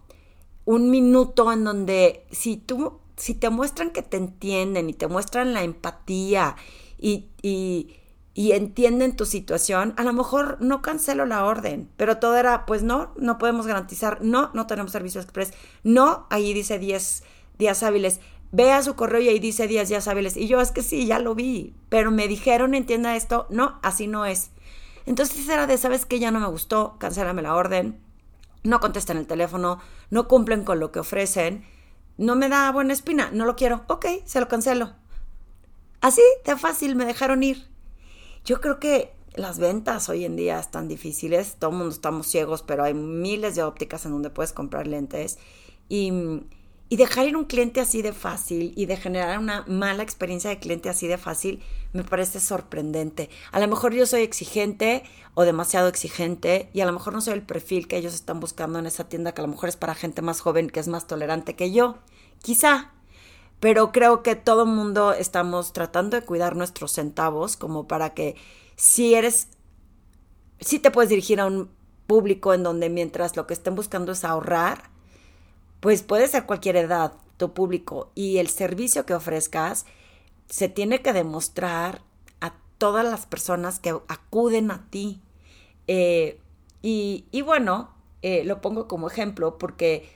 un 0.65 0.91
minuto 0.91 1.51
en 1.51 1.63
donde 1.63 2.23
si 2.31 2.57
tú, 2.57 2.99
si 3.17 3.33
te 3.33 3.49
muestran 3.49 3.89
que 3.89 4.03
te 4.03 4.17
entienden 4.17 4.91
y 4.91 4.93
te 4.93 5.07
muestran 5.07 5.53
la 5.55 5.63
empatía 5.63 6.55
y, 7.01 7.97
y 8.33 8.53
entienden 8.53 9.15
tu 9.15 9.25
situación, 9.25 9.93
a 9.97 10.03
lo 10.03 10.13
mejor 10.13 10.57
no 10.61 10.81
cancelo 10.81 11.25
la 11.25 11.43
orden, 11.43 11.89
pero 11.97 12.17
todo 12.17 12.37
era, 12.37 12.65
pues 12.65 12.81
no, 12.81 13.11
no 13.17 13.37
podemos 13.37 13.67
garantizar, 13.67 14.19
no, 14.21 14.51
no 14.53 14.67
tenemos 14.67 14.91
servicio 14.91 15.19
express, 15.19 15.53
no, 15.83 16.27
ahí 16.29 16.53
dice 16.53 16.79
10 16.79 17.23
días 17.57 17.83
hábiles, 17.83 18.21
vea 18.51 18.81
su 18.83 18.95
correo 18.95 19.21
y 19.21 19.29
ahí 19.29 19.39
dice 19.39 19.67
10 19.67 19.89
días 19.89 20.07
hábiles. 20.07 20.37
Y 20.37 20.47
yo 20.47 20.61
es 20.61 20.71
que 20.71 20.81
sí, 20.81 21.05
ya 21.05 21.19
lo 21.19 21.35
vi, 21.35 21.75
pero 21.89 22.11
me 22.11 22.27
dijeron, 22.27 22.73
entienda 22.73 23.15
esto, 23.15 23.47
no, 23.49 23.79
así 23.83 24.07
no 24.07 24.25
es. 24.25 24.51
Entonces 25.05 25.47
era 25.49 25.67
de, 25.67 25.77
¿sabes 25.77 26.05
qué? 26.05 26.19
Ya 26.19 26.31
no 26.31 26.39
me 26.39 26.47
gustó, 26.47 26.95
cancélame 26.99 27.41
la 27.41 27.55
orden, 27.55 27.99
no 28.63 28.79
contestan 28.79 29.17
el 29.17 29.27
teléfono, 29.27 29.79
no 30.09 30.27
cumplen 30.27 30.63
con 30.63 30.79
lo 30.79 30.91
que 30.91 30.99
ofrecen, 30.99 31.65
no 32.17 32.35
me 32.35 32.47
da 32.47 32.71
buena 32.71 32.93
espina, 32.93 33.29
no 33.33 33.45
lo 33.45 33.55
quiero, 33.55 33.83
ok, 33.87 34.05
se 34.25 34.39
lo 34.39 34.47
cancelo. 34.47 34.93
Así 36.01 36.21
de 36.45 36.57
fácil 36.57 36.95
me 36.95 37.05
dejaron 37.05 37.43
ir. 37.43 37.67
Yo 38.43 38.59
creo 38.59 38.79
que 38.79 39.13
las 39.35 39.59
ventas 39.59 40.09
hoy 40.09 40.25
en 40.25 40.35
día 40.35 40.59
están 40.59 40.87
difíciles, 40.87 41.55
todo 41.57 41.69
el 41.71 41.77
mundo 41.77 41.93
estamos 41.93 42.27
ciegos, 42.27 42.63
pero 42.63 42.83
hay 42.83 42.93
miles 42.93 43.55
de 43.55 43.63
ópticas 43.63 44.05
en 44.05 44.11
donde 44.11 44.29
puedes 44.29 44.51
comprar 44.51 44.87
lentes 44.87 45.37
y, 45.87 46.11
y 46.89 46.97
dejar 46.97 47.27
ir 47.27 47.37
un 47.37 47.45
cliente 47.45 47.79
así 47.79 48.01
de 48.01 48.13
fácil 48.13 48.73
y 48.75 48.87
de 48.87 48.97
generar 48.97 49.37
una 49.37 49.63
mala 49.67 50.03
experiencia 50.03 50.49
de 50.49 50.59
cliente 50.59 50.89
así 50.89 51.07
de 51.07 51.17
fácil 51.19 51.61
me 51.93 52.03
parece 52.03 52.39
sorprendente. 52.39 53.29
A 53.51 53.59
lo 53.59 53.67
mejor 53.67 53.93
yo 53.93 54.05
soy 54.05 54.23
exigente 54.23 55.03
o 55.35 55.43
demasiado 55.43 55.87
exigente 55.87 56.69
y 56.73 56.81
a 56.81 56.85
lo 56.85 56.93
mejor 56.93 57.13
no 57.13 57.21
soy 57.21 57.35
el 57.35 57.43
perfil 57.43 57.87
que 57.87 57.97
ellos 57.97 58.15
están 58.15 58.39
buscando 58.39 58.79
en 58.79 58.87
esa 58.87 59.07
tienda 59.07 59.33
que 59.33 59.41
a 59.41 59.45
lo 59.45 59.51
mejor 59.51 59.69
es 59.69 59.77
para 59.77 59.95
gente 59.95 60.21
más 60.21 60.41
joven 60.41 60.69
que 60.69 60.79
es 60.79 60.87
más 60.87 61.05
tolerante 61.07 61.55
que 61.55 61.71
yo. 61.71 61.99
Quizá, 62.41 62.91
pero 63.61 63.91
creo 63.91 64.23
que 64.23 64.35
todo 64.35 64.63
el 64.63 64.69
mundo 64.69 65.13
estamos 65.13 65.71
tratando 65.71 66.19
de 66.19 66.25
cuidar 66.25 66.55
nuestros 66.55 66.91
centavos 66.91 67.55
como 67.55 67.87
para 67.87 68.15
que 68.15 68.35
si 68.75 69.13
eres, 69.13 69.49
si 70.59 70.79
te 70.79 70.89
puedes 70.89 71.09
dirigir 71.09 71.39
a 71.39 71.45
un 71.45 71.69
público 72.07 72.55
en 72.55 72.63
donde 72.63 72.89
mientras 72.89 73.37
lo 73.37 73.45
que 73.45 73.53
estén 73.53 73.75
buscando 73.75 74.13
es 74.13 74.25
ahorrar, 74.25 74.89
pues 75.79 76.01
puede 76.01 76.27
ser 76.27 76.47
cualquier 76.47 76.75
edad 76.75 77.13
tu 77.37 77.53
público 77.53 78.11
y 78.15 78.37
el 78.37 78.49
servicio 78.49 79.05
que 79.05 79.13
ofrezcas 79.13 79.85
se 80.49 80.67
tiene 80.67 81.03
que 81.03 81.13
demostrar 81.13 82.01
a 82.39 82.53
todas 82.79 83.05
las 83.05 83.27
personas 83.27 83.77
que 83.77 83.91
acuden 84.07 84.71
a 84.71 84.87
ti. 84.89 85.21
Eh, 85.85 86.39
y, 86.81 87.41
bueno, 87.43 87.91
eh, 88.23 88.43
lo 88.43 88.59
pongo 88.59 88.87
como 88.87 89.07
ejemplo 89.07 89.59
porque 89.59 90.09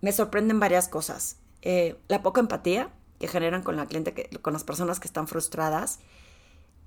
me 0.00 0.12
sorprenden 0.12 0.60
varias 0.60 0.86
cosas. 0.86 1.41
Eh, 1.62 1.96
la 2.08 2.22
poca 2.22 2.40
empatía 2.40 2.90
que 3.18 3.28
generan 3.28 3.62
con 3.62 3.76
la 3.76 3.86
cliente, 3.86 4.12
que, 4.14 4.28
con 4.40 4.52
las 4.52 4.64
personas 4.64 5.00
que 5.00 5.06
están 5.06 5.28
frustradas. 5.28 6.00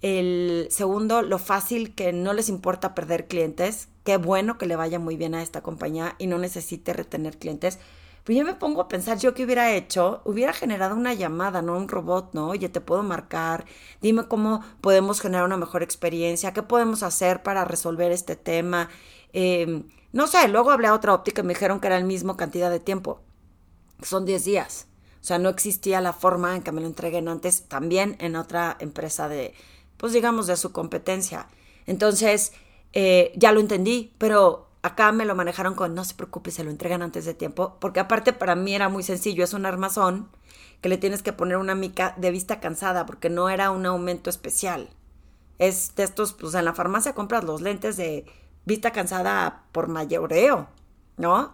El 0.01 0.67
segundo, 0.69 1.21
lo 1.21 1.39
fácil 1.39 1.95
que 1.95 2.13
no 2.13 2.33
les 2.33 2.49
importa 2.49 2.93
perder 2.93 3.27
clientes. 3.27 3.87
Qué 4.03 4.17
bueno 4.17 4.57
que 4.57 4.65
le 4.65 4.75
vaya 4.75 4.99
muy 4.99 5.17
bien 5.17 5.33
a 5.33 5.41
esta 5.41 5.61
compañía 5.61 6.15
y 6.19 6.27
no 6.27 6.37
necesite 6.37 6.93
retener 6.93 7.37
clientes. 7.37 7.79
Pero 8.25 8.39
yo 8.39 8.45
me 8.45 8.55
pongo 8.55 8.81
a 8.81 8.87
pensar, 8.87 9.19
yo 9.19 9.33
qué 9.35 9.45
hubiera 9.45 9.73
hecho, 9.73 10.21
hubiera 10.25 10.51
generado 10.51 10.95
una 10.95 11.13
llamada, 11.13 11.61
no 11.61 11.77
un 11.77 11.87
robot, 11.87 12.33
¿no? 12.33 12.49
Oye, 12.49 12.69
te 12.69 12.81
puedo 12.81 13.03
marcar, 13.03 13.65
dime 14.01 14.27
cómo 14.27 14.61
podemos 14.81 15.21
generar 15.21 15.45
una 15.45 15.57
mejor 15.57 15.83
experiencia, 15.83 16.51
qué 16.51 16.63
podemos 16.63 17.03
hacer 17.03 17.43
para 17.43 17.65
resolver 17.65 18.11
este 18.11 18.35
tema. 18.35 18.89
Em, 19.31 19.83
no 20.11 20.27
sé, 20.27 20.47
luego 20.47 20.71
hablé 20.71 20.87
a 20.87 20.95
otra 20.95 21.13
óptica 21.13 21.41
y 21.41 21.45
me 21.45 21.53
dijeron 21.53 21.79
que 21.79 21.87
era 21.87 21.97
el 21.97 22.05
mismo 22.05 22.35
cantidad 22.35 22.71
de 22.71 22.79
tiempo. 22.79 23.21
Son 24.01 24.25
10 24.25 24.45
días. 24.45 24.87
O 25.21 25.23
sea, 25.27 25.39
no 25.39 25.49
existía 25.49 26.01
la 26.01 26.13
forma 26.13 26.55
en 26.55 26.61
que 26.61 26.71
me 26.71 26.81
lo 26.81 26.87
entreguen 26.87 27.27
antes, 27.27 27.63
también 27.63 28.15
en 28.19 28.35
otra 28.35 28.77
empresa 28.79 29.27
de, 29.27 29.53
pues 29.97 30.13
digamos, 30.13 30.47
de 30.47 30.55
su 30.55 30.71
competencia. 30.71 31.47
Entonces, 31.87 32.53
eh, 32.93 33.31
ya 33.35 33.51
lo 33.51 33.59
entendí, 33.59 34.13
pero 34.17 34.69
acá 34.83 35.11
me 35.11 35.25
lo 35.25 35.33
manejaron 35.33 35.73
con, 35.73 35.95
no 35.95 36.05
se 36.05 36.13
preocupe, 36.13 36.51
se 36.51 36.63
lo 36.63 36.69
entregan 36.69 37.01
antes 37.01 37.25
de 37.25 37.33
tiempo, 37.33 37.77
porque 37.79 37.99
aparte 37.99 38.33
para 38.33 38.55
mí 38.55 38.75
era 38.75 38.87
muy 38.87 39.01
sencillo, 39.01 39.43
es 39.43 39.53
un 39.53 39.65
armazón 39.65 40.29
que 40.79 40.89
le 40.89 40.99
tienes 40.99 41.23
que 41.23 41.33
poner 41.33 41.57
una 41.57 41.73
mica 41.73 42.13
de 42.17 42.29
vista 42.29 42.59
cansada, 42.59 43.07
porque 43.07 43.31
no 43.31 43.49
era 43.49 43.71
un 43.71 43.87
aumento 43.87 44.29
especial. 44.29 44.91
Es 45.57 45.95
de 45.95 46.03
estos, 46.03 46.33
pues 46.33 46.53
en 46.53 46.65
la 46.65 46.73
farmacia 46.73 47.15
compras 47.15 47.43
los 47.43 47.61
lentes 47.61 47.97
de 47.97 48.25
vista 48.65 48.91
cansada 48.91 49.63
por 49.71 49.87
mayoreo, 49.87 50.67
¿no? 51.17 51.53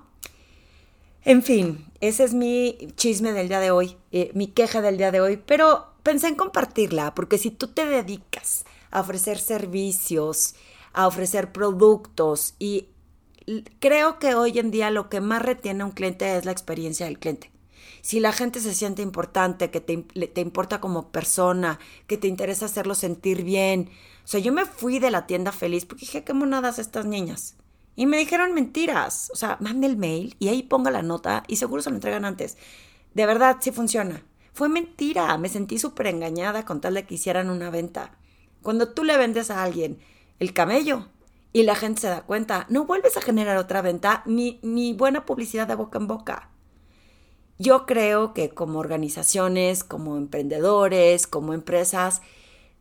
En 1.23 1.41
fin, 1.43 1.85
ese 2.01 2.23
es 2.23 2.33
mi 2.33 2.77
chisme 2.95 3.31
del 3.31 3.47
día 3.47 3.59
de 3.59 3.71
hoy, 3.71 3.95
eh, 4.11 4.31
mi 4.33 4.47
queja 4.47 4.81
del 4.81 4.97
día 4.97 5.11
de 5.11 5.21
hoy, 5.21 5.37
pero 5.37 5.93
pensé 6.03 6.27
en 6.27 6.35
compartirla, 6.35 7.13
porque 7.15 7.37
si 7.37 7.51
tú 7.51 7.67
te 7.67 7.85
dedicas 7.85 8.65
a 8.89 9.01
ofrecer 9.01 9.37
servicios, 9.39 10.55
a 10.93 11.07
ofrecer 11.07 11.51
productos 11.51 12.55
y 12.59 12.87
creo 13.79 14.19
que 14.19 14.35
hoy 14.35 14.57
en 14.59 14.71
día 14.71 14.89
lo 14.89 15.09
que 15.09 15.21
más 15.21 15.41
retiene 15.41 15.83
a 15.83 15.85
un 15.85 15.91
cliente 15.91 16.35
es 16.35 16.45
la 16.45 16.51
experiencia 16.51 17.05
del 17.05 17.19
cliente. 17.19 17.51
Si 18.01 18.19
la 18.19 18.31
gente 18.31 18.59
se 18.59 18.73
siente 18.73 19.03
importante, 19.03 19.69
que 19.69 19.79
te, 19.79 19.97
te 19.97 20.41
importa 20.41 20.81
como 20.81 21.11
persona, 21.11 21.79
que 22.07 22.17
te 22.17 22.27
interesa 22.27 22.65
hacerlo 22.65 22.95
sentir 22.95 23.43
bien, 23.43 23.89
o 24.23 24.27
sea, 24.27 24.39
yo 24.39 24.51
me 24.51 24.65
fui 24.65 24.97
de 24.97 25.11
la 25.11 25.27
tienda 25.27 25.51
feliz 25.51 25.85
porque 25.85 26.05
dije, 26.05 26.23
qué 26.23 26.33
monadas 26.33 26.79
estas 26.79 27.05
niñas. 27.05 27.55
Y 28.01 28.07
me 28.07 28.17
dijeron 28.17 28.55
mentiras. 28.55 29.29
O 29.31 29.35
sea, 29.35 29.57
mande 29.59 29.85
el 29.85 29.95
mail 29.95 30.35
y 30.39 30.47
ahí 30.47 30.63
ponga 30.63 30.89
la 30.89 31.03
nota 31.03 31.43
y 31.45 31.57
seguro 31.57 31.83
se 31.83 31.91
lo 31.91 31.97
entregan 31.97 32.25
antes. 32.25 32.57
De 33.13 33.27
verdad, 33.27 33.57
sí 33.59 33.69
funciona. 33.69 34.23
Fue 34.53 34.69
mentira. 34.69 35.37
Me 35.37 35.49
sentí 35.49 35.77
súper 35.77 36.07
engañada 36.07 36.65
con 36.65 36.81
tal 36.81 36.95
de 36.95 37.05
que 37.05 37.13
hicieran 37.13 37.51
una 37.51 37.69
venta. 37.69 38.17
Cuando 38.63 38.89
tú 38.89 39.03
le 39.03 39.17
vendes 39.17 39.51
a 39.51 39.61
alguien 39.61 39.99
el 40.39 40.51
camello 40.51 41.09
y 41.53 41.61
la 41.61 41.75
gente 41.75 42.01
se 42.01 42.07
da 42.07 42.23
cuenta, 42.23 42.65
no 42.69 42.85
vuelves 42.85 43.17
a 43.17 43.21
generar 43.21 43.57
otra 43.57 43.83
venta 43.83 44.23
ni, 44.25 44.59
ni 44.63 44.93
buena 44.93 45.23
publicidad 45.23 45.67
de 45.67 45.75
boca 45.75 45.99
en 45.99 46.07
boca. 46.07 46.49
Yo 47.59 47.85
creo 47.85 48.33
que 48.33 48.49
como 48.49 48.79
organizaciones, 48.79 49.83
como 49.83 50.17
emprendedores, 50.17 51.27
como 51.27 51.53
empresas, 51.53 52.23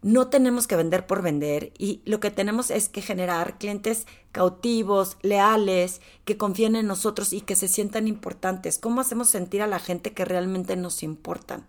no 0.03 0.29
tenemos 0.29 0.67
que 0.67 0.77
vender 0.77 1.07
por 1.07 1.23
vender 1.23 1.73
y 1.77 2.01
lo 2.05 2.21
que 2.21 2.31
tenemos 2.31 2.71
es 2.71 2.89
que 2.89 3.03
generar 3.03 3.59
clientes 3.59 4.07
cautivos, 4.33 5.19
leales, 5.23 6.01
que 6.25 6.39
confíen 6.39 6.75
en 6.77 6.87
nosotros 6.87 7.33
y 7.33 7.43
que 7.43 7.57
se 7.57 7.69
sientan 7.69 8.09
importantes. 8.09 8.79
¿Cómo 8.79 9.01
hacemos 9.01 9.29
sentir 9.29 9.61
a 9.61 9.67
la 9.67 9.79
gente 9.79 10.13
que 10.13 10.25
realmente 10.25 10.77
nos 10.77 11.03
importan? 11.03 11.67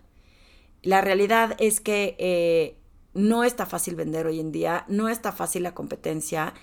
La 0.81 1.01
realidad 1.01 1.55
es 1.59 1.81
que 1.81 2.15
eh, 2.19 2.77
no 3.13 3.43
está 3.43 3.65
fácil 3.65 3.95
vender 3.95 4.27
hoy 4.27 4.39
en 4.39 4.51
día, 4.51 4.85
no 4.87 5.09
está 5.09 5.33
fácil 5.33 5.63
la 5.63 5.73
competencia 5.73 6.53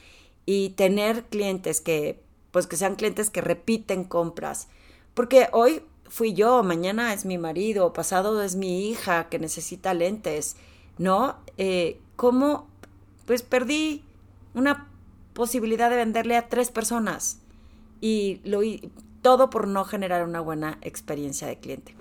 y 0.46 0.70
tener 0.70 1.24
clientes 1.24 1.82
que, 1.82 2.22
pues 2.50 2.66
que 2.66 2.76
sean 2.76 2.96
clientes 2.96 3.28
que 3.28 3.42
repiten 3.42 4.04
compras. 4.04 4.68
Porque 5.12 5.48
hoy 5.52 5.82
fui 6.08 6.32
yo, 6.32 6.62
mañana 6.62 7.12
es 7.12 7.26
mi 7.26 7.36
marido, 7.36 7.92
pasado 7.92 8.42
es 8.42 8.56
mi 8.56 8.88
hija 8.88 9.28
que 9.28 9.38
necesita 9.38 9.92
lentes 9.92 10.56
¿no? 10.98 11.36
Eh, 11.56 12.00
¿Cómo? 12.16 12.68
Pues 13.26 13.42
perdí 13.42 14.04
una 14.54 14.88
posibilidad 15.32 15.90
de 15.90 15.96
venderle 15.96 16.36
a 16.36 16.48
tres 16.48 16.70
personas 16.70 17.38
y 18.00 18.40
lo 18.44 18.60
todo 19.22 19.50
por 19.50 19.68
no 19.68 19.84
generar 19.84 20.24
una 20.24 20.40
buena 20.40 20.78
experiencia 20.82 21.46
de 21.46 21.58
cliente. 21.58 21.94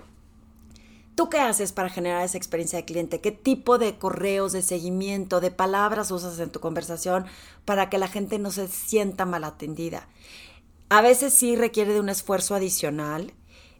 ¿Tú 1.14 1.28
qué 1.28 1.38
haces 1.40 1.72
para 1.72 1.90
generar 1.90 2.24
esa 2.24 2.38
experiencia 2.38 2.78
de 2.78 2.84
cliente? 2.84 3.20
¿Qué 3.20 3.32
tipo 3.32 3.76
de 3.76 3.98
correos, 3.98 4.52
de 4.52 4.62
seguimiento, 4.62 5.40
de 5.40 5.50
palabras 5.50 6.12
usas 6.12 6.38
en 6.38 6.50
tu 6.50 6.60
conversación 6.60 7.26
para 7.64 7.90
que 7.90 7.98
la 7.98 8.06
gente 8.06 8.38
no 8.38 8.52
se 8.52 8.68
sienta 8.68 9.26
mal 9.26 9.42
atendida? 9.42 10.08
A 10.90 11.02
veces 11.02 11.34
sí 11.34 11.56
requiere 11.56 11.92
de 11.92 12.00
un 12.00 12.08
esfuerzo 12.08 12.54
adicional, 12.54 13.32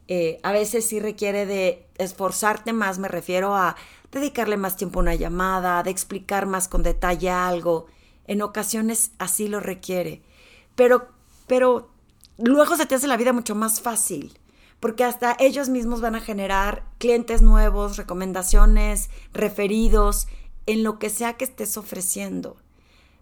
eh, 0.08 0.40
a 0.42 0.50
veces 0.50 0.87
sí 0.87 0.98
requiere 0.98 1.46
de 1.46 1.87
esforzarte 1.96 2.72
más, 2.72 2.98
me 2.98 3.08
refiero 3.08 3.54
a 3.54 3.76
dedicarle 4.12 4.56
más 4.56 4.76
tiempo 4.76 4.98
a 4.98 5.02
una 5.02 5.14
llamada, 5.14 5.82
de 5.82 5.90
explicar 5.90 6.46
más 6.46 6.68
con 6.68 6.82
detalle 6.82 7.30
algo. 7.30 7.86
En 8.26 8.42
ocasiones 8.42 9.12
así 9.18 9.48
lo 9.48 9.60
requiere. 9.60 10.22
Pero, 10.74 11.08
pero 11.46 11.90
luego 12.36 12.76
se 12.76 12.86
te 12.86 12.94
hace 12.94 13.06
la 13.06 13.16
vida 13.16 13.32
mucho 13.32 13.54
más 13.54 13.80
fácil, 13.80 14.38
porque 14.80 15.04
hasta 15.04 15.36
ellos 15.38 15.68
mismos 15.68 16.00
van 16.00 16.14
a 16.14 16.20
generar 16.20 16.84
clientes 16.98 17.42
nuevos, 17.42 17.96
recomendaciones, 17.96 19.10
referidos, 19.32 20.28
en 20.66 20.84
lo 20.84 20.98
que 20.98 21.10
sea 21.10 21.34
que 21.34 21.44
estés 21.44 21.76
ofreciendo. 21.76 22.56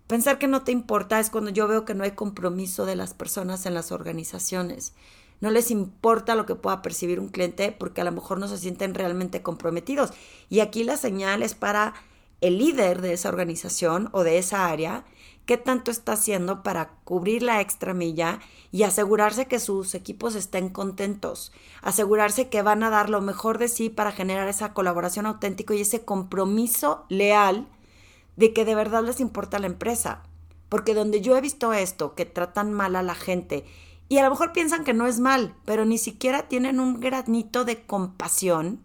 Pensar 0.07 0.38
que 0.38 0.47
no 0.49 0.62
te 0.62 0.73
importa 0.73 1.19
es 1.19 1.31
cuando 1.31 1.50
yo 1.50 1.66
veo 1.66 1.85
que 1.85 1.95
no 1.95 2.05
hay 2.05 2.12
compromiso 2.12 2.87
de 2.87 2.97
las 2.97 3.14
personas 3.14 3.66
en 3.66 3.75
las 3.75 3.90
organizaciones 3.90 4.95
no 5.40 5.50
les 5.50 5.71
importa 5.71 6.35
lo 6.35 6.47
que 6.47 6.55
pueda 6.55 6.83
percibir 6.83 7.21
un 7.21 7.28
cliente 7.28 7.73
porque 7.73 8.00
a 8.00 8.05
lo 8.05 8.12
mejor 8.12 8.38
no 8.38 8.49
se 8.49 8.59
sienten 8.59 8.95
realmente 8.95 9.43
comprometidos. 9.43 10.11
Y 10.49 10.61
aquí 10.61 10.85
la 10.85 10.97
señal 10.97 11.43
es 11.43 11.55
para 11.55 11.95
el 12.40 12.59
líder 12.59 13.00
de 13.00 13.12
esa 13.12 13.28
organización 13.28 14.09
o 14.12 14.23
de 14.23 14.38
esa 14.38 14.66
área, 14.66 15.05
qué 15.47 15.57
tanto 15.57 15.90
está 15.90 16.12
haciendo 16.12 16.62
para 16.62 16.90
cubrir 17.05 17.43
la 17.43 17.61
extra 17.61 17.95
milla 17.95 18.40
y 18.73 18.83
asegurarse 18.83 19.47
que 19.47 19.61
sus 19.61 19.95
equipos 19.95 20.35
estén 20.35 20.69
contentos, 20.69 21.52
asegurarse 21.83 22.49
que 22.49 22.62
van 22.62 22.83
a 22.83 22.90
dar 22.90 23.11
lo 23.11 23.21
mejor 23.23 23.59
de 23.59 23.69
sí 23.69 23.88
para 23.88 24.12
generar 24.12 24.49
esa 24.49 24.75
colaboración 24.75 25.25
auténtica 25.25 25.75
y 25.75 25.83
ese 25.83 26.05
compromiso 26.05 27.05
leal 27.09 27.69
de 28.37 28.52
que 28.52 28.64
de 28.64 28.75
verdad 28.75 29.05
les 29.05 29.21
importa 29.21 29.59
la 29.59 29.66
empresa. 29.66 30.23
Porque 30.69 30.95
donde 30.95 31.21
yo 31.21 31.37
he 31.37 31.40
visto 31.40 31.73
esto, 31.73 32.16
que 32.16 32.26
tratan 32.26 32.73
mal 32.73 32.97
a 32.97 33.02
la 33.02 33.14
gente 33.14 33.64
y 34.09 34.19
a 34.19 34.23
lo 34.25 34.31
mejor 34.31 34.53
piensan 34.53 34.85
que 34.85 34.95
no 34.95 35.07
es 35.07 35.19
mal, 35.21 35.55
pero 35.65 35.85
ni 35.85 35.99
siquiera 35.99 36.49
tienen 36.49 36.81
un 36.81 37.01
granito 37.01 37.65
de 37.65 37.85
compasión. 37.85 38.85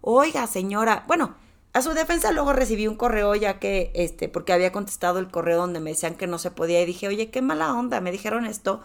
Oiga, 0.00 0.46
señora, 0.46 1.04
bueno, 1.06 1.34
a 1.72 1.82
su 1.82 1.90
defensa 1.90 2.32
luego 2.32 2.52
recibí 2.52 2.86
un 2.86 2.96
correo 2.96 3.34
ya 3.34 3.58
que, 3.58 3.90
este, 3.94 4.28
porque 4.28 4.52
había 4.52 4.72
contestado 4.72 5.18
el 5.18 5.30
correo 5.30 5.58
donde 5.58 5.80
me 5.80 5.90
decían 5.90 6.14
que 6.14 6.26
no 6.26 6.38
se 6.38 6.50
podía 6.50 6.82
y 6.82 6.86
dije, 6.86 7.06
oye, 7.08 7.30
qué 7.30 7.42
mala 7.42 7.74
onda, 7.74 8.00
me 8.00 8.12
dijeron 8.12 8.46
esto. 8.46 8.80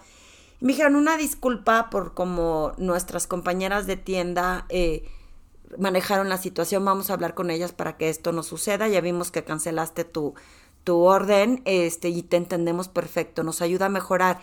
Y 0.60 0.66
me 0.66 0.72
dijeron 0.72 0.96
una 0.96 1.16
disculpa 1.16 1.90
por 1.90 2.14
como 2.14 2.72
nuestras 2.76 3.26
compañeras 3.26 3.86
de 3.86 3.96
tienda 3.96 4.66
eh, 4.68 5.08
manejaron 5.78 6.28
la 6.28 6.38
situación, 6.38 6.84
vamos 6.84 7.10
a 7.10 7.14
hablar 7.14 7.34
con 7.34 7.50
ellas 7.50 7.72
para 7.72 7.96
que 7.96 8.08
esto 8.08 8.32
no 8.32 8.42
suceda. 8.42 8.88
Ya 8.88 9.00
vimos 9.00 9.30
que 9.30 9.44
cancelaste 9.44 10.04
tu, 10.04 10.34
tu 10.84 10.98
orden 10.98 11.62
este, 11.64 12.08
y 12.08 12.22
te 12.22 12.36
entendemos 12.36 12.88
perfecto, 12.88 13.42
nos 13.42 13.62
ayuda 13.62 13.86
a 13.86 13.88
mejorar 13.88 14.40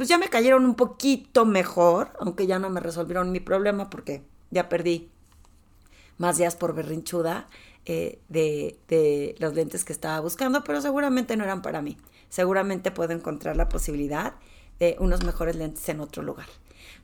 pues 0.00 0.08
ya 0.08 0.16
me 0.16 0.30
cayeron 0.30 0.64
un 0.64 0.76
poquito 0.76 1.44
mejor, 1.44 2.14
aunque 2.20 2.46
ya 2.46 2.58
no 2.58 2.70
me 2.70 2.80
resolvieron 2.80 3.32
mi 3.32 3.38
problema 3.38 3.90
porque 3.90 4.22
ya 4.50 4.70
perdí 4.70 5.10
más 6.16 6.38
días 6.38 6.56
por 6.56 6.74
berrinchuda 6.74 7.48
eh, 7.84 8.18
de, 8.30 8.78
de 8.88 9.36
los 9.40 9.52
lentes 9.52 9.84
que 9.84 9.92
estaba 9.92 10.18
buscando, 10.20 10.64
pero 10.64 10.80
seguramente 10.80 11.36
no 11.36 11.44
eran 11.44 11.60
para 11.60 11.82
mí. 11.82 11.98
Seguramente 12.30 12.90
puedo 12.90 13.12
encontrar 13.12 13.58
la 13.58 13.68
posibilidad 13.68 14.36
de 14.78 14.96
unos 15.00 15.22
mejores 15.22 15.56
lentes 15.56 15.86
en 15.90 16.00
otro 16.00 16.22
lugar. 16.22 16.46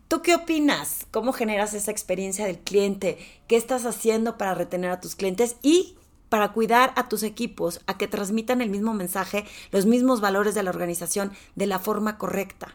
¿Tú 0.08 0.22
qué 0.22 0.34
opinas? 0.34 1.06
¿Cómo 1.10 1.34
generas 1.34 1.74
esa 1.74 1.90
experiencia 1.90 2.46
del 2.46 2.60
cliente? 2.60 3.18
¿Qué 3.46 3.56
estás 3.56 3.84
haciendo 3.84 4.38
para 4.38 4.54
retener 4.54 4.90
a 4.90 5.02
tus 5.02 5.16
clientes? 5.16 5.56
Y 5.60 5.98
para 6.30 6.54
cuidar 6.54 6.94
a 6.96 7.10
tus 7.10 7.24
equipos 7.24 7.82
a 7.86 7.98
que 7.98 8.08
transmitan 8.08 8.62
el 8.62 8.70
mismo 8.70 8.94
mensaje, 8.94 9.44
los 9.70 9.84
mismos 9.84 10.22
valores 10.22 10.54
de 10.54 10.62
la 10.62 10.70
organización 10.70 11.32
de 11.56 11.66
la 11.66 11.78
forma 11.78 12.16
correcta. 12.16 12.74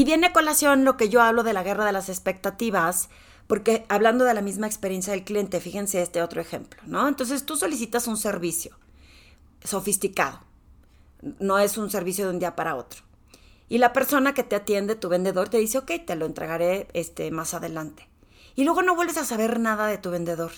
Y 0.00 0.04
viene 0.04 0.28
a 0.28 0.32
colación 0.32 0.86
lo 0.86 0.96
que 0.96 1.10
yo 1.10 1.20
hablo 1.20 1.42
de 1.42 1.52
la 1.52 1.62
guerra 1.62 1.84
de 1.84 1.92
las 1.92 2.08
expectativas, 2.08 3.10
porque 3.46 3.84
hablando 3.90 4.24
de 4.24 4.32
la 4.32 4.40
misma 4.40 4.66
experiencia 4.66 5.12
del 5.12 5.24
cliente, 5.24 5.60
fíjense 5.60 6.00
este 6.00 6.22
otro 6.22 6.40
ejemplo, 6.40 6.80
¿no? 6.86 7.06
Entonces 7.06 7.44
tú 7.44 7.54
solicitas 7.54 8.06
un 8.06 8.16
servicio 8.16 8.78
sofisticado, 9.62 10.40
no 11.38 11.58
es 11.58 11.76
un 11.76 11.90
servicio 11.90 12.24
de 12.24 12.32
un 12.32 12.38
día 12.38 12.56
para 12.56 12.76
otro. 12.76 13.02
Y 13.68 13.76
la 13.76 13.92
persona 13.92 14.32
que 14.32 14.42
te 14.42 14.56
atiende, 14.56 14.94
tu 14.94 15.10
vendedor, 15.10 15.50
te 15.50 15.58
dice, 15.58 15.76
ok, 15.76 15.92
te 16.06 16.16
lo 16.16 16.24
entregaré 16.24 16.88
este, 16.94 17.30
más 17.30 17.52
adelante. 17.52 18.08
Y 18.54 18.64
luego 18.64 18.80
no 18.80 18.96
vuelves 18.96 19.18
a 19.18 19.26
saber 19.26 19.60
nada 19.60 19.86
de 19.86 19.98
tu 19.98 20.10
vendedor. 20.10 20.52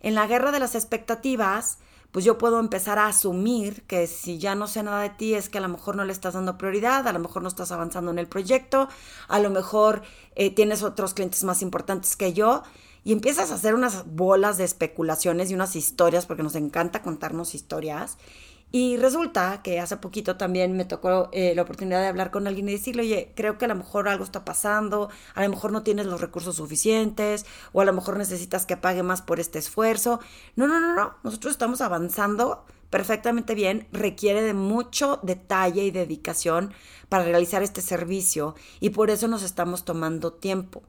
En 0.00 0.14
la 0.14 0.26
guerra 0.26 0.52
de 0.52 0.60
las 0.60 0.74
expectativas, 0.74 1.78
pues 2.12 2.24
yo 2.24 2.38
puedo 2.38 2.60
empezar 2.60 2.98
a 2.98 3.08
asumir 3.08 3.82
que 3.82 4.06
si 4.06 4.38
ya 4.38 4.54
no 4.54 4.66
sé 4.66 4.82
nada 4.82 5.02
de 5.02 5.10
ti 5.10 5.34
es 5.34 5.48
que 5.48 5.58
a 5.58 5.60
lo 5.60 5.68
mejor 5.68 5.96
no 5.96 6.04
le 6.04 6.12
estás 6.12 6.34
dando 6.34 6.58
prioridad, 6.58 7.06
a 7.06 7.12
lo 7.12 7.18
mejor 7.18 7.42
no 7.42 7.48
estás 7.48 7.72
avanzando 7.72 8.10
en 8.10 8.18
el 8.18 8.26
proyecto, 8.26 8.88
a 9.28 9.38
lo 9.38 9.50
mejor 9.50 10.02
eh, 10.34 10.54
tienes 10.54 10.82
otros 10.82 11.14
clientes 11.14 11.44
más 11.44 11.62
importantes 11.62 12.16
que 12.16 12.32
yo 12.32 12.62
y 13.04 13.12
empiezas 13.12 13.52
a 13.52 13.54
hacer 13.54 13.74
unas 13.74 14.04
bolas 14.06 14.58
de 14.58 14.64
especulaciones 14.64 15.50
y 15.50 15.54
unas 15.54 15.76
historias 15.76 16.26
porque 16.26 16.42
nos 16.42 16.56
encanta 16.56 17.02
contarnos 17.02 17.54
historias 17.54 18.18
Y 18.78 18.98
resulta 18.98 19.62
que 19.62 19.80
hace 19.80 19.96
poquito 19.96 20.36
también 20.36 20.76
me 20.76 20.84
tocó 20.84 21.30
eh, 21.32 21.54
la 21.56 21.62
oportunidad 21.62 22.02
de 22.02 22.08
hablar 22.08 22.30
con 22.30 22.46
alguien 22.46 22.68
y 22.68 22.72
decirle, 22.72 23.04
oye, 23.04 23.32
creo 23.34 23.56
que 23.56 23.64
a 23.64 23.68
lo 23.68 23.74
mejor 23.74 24.06
algo 24.06 24.22
está 24.22 24.44
pasando, 24.44 25.08
a 25.34 25.42
lo 25.42 25.48
mejor 25.48 25.72
no 25.72 25.82
tienes 25.82 26.04
los 26.04 26.20
recursos 26.20 26.56
suficientes, 26.56 27.46
o 27.72 27.80
a 27.80 27.86
lo 27.86 27.94
mejor 27.94 28.18
necesitas 28.18 28.66
que 28.66 28.76
pague 28.76 29.02
más 29.02 29.22
por 29.22 29.40
este 29.40 29.58
esfuerzo. 29.58 30.20
No, 30.56 30.68
no, 30.68 30.78
no, 30.78 30.94
no, 30.94 31.14
nosotros 31.24 31.52
estamos 31.52 31.80
avanzando 31.80 32.66
perfectamente 32.90 33.54
bien, 33.54 33.88
requiere 33.92 34.42
de 34.42 34.52
mucho 34.52 35.20
detalle 35.22 35.82
y 35.82 35.90
dedicación 35.90 36.74
para 37.08 37.24
realizar 37.24 37.62
este 37.62 37.80
servicio 37.80 38.56
y 38.78 38.90
por 38.90 39.08
eso 39.08 39.26
nos 39.26 39.42
estamos 39.42 39.86
tomando 39.86 40.34
tiempo. 40.34 40.82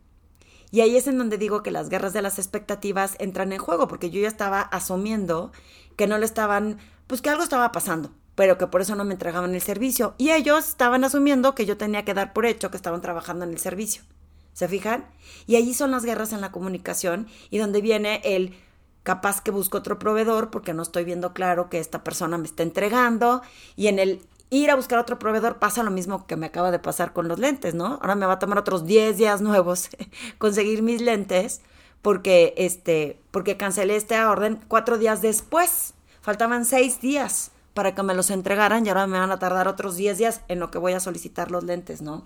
Y 0.71 0.81
ahí 0.81 0.97
es 0.97 1.07
en 1.07 1.17
donde 1.17 1.37
digo 1.37 1.63
que 1.63 1.71
las 1.71 1.87
guerras 1.87 2.11
de 2.11 2.21
las 2.21 2.37
expectativas 2.37 3.15
entran 3.19 3.53
en 3.53 3.59
juego, 3.59 3.87
porque 3.87 4.09
yo 4.09 4.19
ya 4.19 4.27
estaba 4.27 4.59
asumiendo 4.59 5.53
que 5.95 6.07
no 6.07 6.17
le 6.17 6.25
estaban, 6.25 6.79
pues 7.07 7.21
que 7.21 7.29
algo 7.29 7.43
estaba 7.43 7.71
pasando, 7.71 8.11
pero 8.35 8.57
que 8.57 8.67
por 8.67 8.81
eso 8.81 8.95
no 8.95 9.03
me 9.03 9.13
entregaban 9.13 9.55
el 9.55 9.61
servicio. 9.61 10.13
Y 10.17 10.31
ellos 10.31 10.67
estaban 10.69 11.03
asumiendo 11.03 11.55
que 11.55 11.65
yo 11.65 11.77
tenía 11.77 12.05
que 12.05 12.13
dar 12.13 12.33
por 12.33 12.45
hecho 12.45 12.69
que 12.69 12.77
estaban 12.77 13.01
trabajando 13.01 13.45
en 13.45 13.51
el 13.51 13.59
servicio. 13.59 14.03
¿Se 14.53 14.67
fijan? 14.67 15.05
Y 15.45 15.55
allí 15.55 15.73
son 15.73 15.91
las 15.91 16.03
guerras 16.03 16.33
en 16.33 16.41
la 16.41 16.51
comunicación 16.51 17.27
y 17.49 17.59
donde 17.59 17.81
viene 17.81 18.21
el 18.23 18.55
capaz 19.03 19.39
que 19.39 19.51
busco 19.51 19.77
otro 19.77 19.99
proveedor 19.99 20.49
porque 20.49 20.73
no 20.73 20.81
estoy 20.81 21.05
viendo 21.05 21.33
claro 21.33 21.69
que 21.69 21.79
esta 21.79 22.03
persona 22.03 22.37
me 22.37 22.45
está 22.45 22.63
entregando 22.63 23.41
y 23.75 23.87
en 23.87 23.99
el 23.99 24.21
ir 24.49 24.71
a 24.71 24.75
buscar 24.75 24.99
otro 24.99 25.19
proveedor 25.19 25.59
pasa 25.59 25.83
lo 25.83 25.91
mismo 25.91 26.25
que 26.27 26.35
me 26.35 26.47
acaba 26.47 26.71
de 26.71 26.79
pasar 26.79 27.13
con 27.13 27.27
los 27.27 27.39
lentes, 27.39 27.73
¿no? 27.73 27.99
Ahora 28.01 28.15
me 28.15 28.25
va 28.25 28.33
a 28.33 28.39
tomar 28.39 28.57
otros 28.57 28.85
10 28.85 29.17
días 29.17 29.41
nuevos 29.41 29.89
conseguir 30.37 30.81
mis 30.81 31.01
lentes 31.01 31.61
porque, 32.01 32.53
este, 32.57 33.19
porque 33.31 33.57
cancelé 33.57 33.95
esta 33.95 34.29
orden 34.29 34.59
cuatro 34.67 34.97
días 34.97 35.21
después. 35.21 35.93
Faltaban 36.27 36.65
seis 36.65 36.99
días 36.99 37.51
para 37.73 37.95
que 37.95 38.03
me 38.03 38.13
los 38.13 38.31
entregaran 38.31 38.85
y 38.85 38.89
ahora 38.89 39.07
me 39.07 39.17
van 39.17 39.31
a 39.31 39.39
tardar 39.39 39.69
otros 39.69 39.95
10 39.95 40.17
días 40.17 40.41
en 40.49 40.59
lo 40.59 40.69
que 40.69 40.77
voy 40.77 40.91
a 40.91 40.99
solicitar 40.99 41.51
los 41.51 41.63
lentes, 41.63 42.01
¿no? 42.01 42.25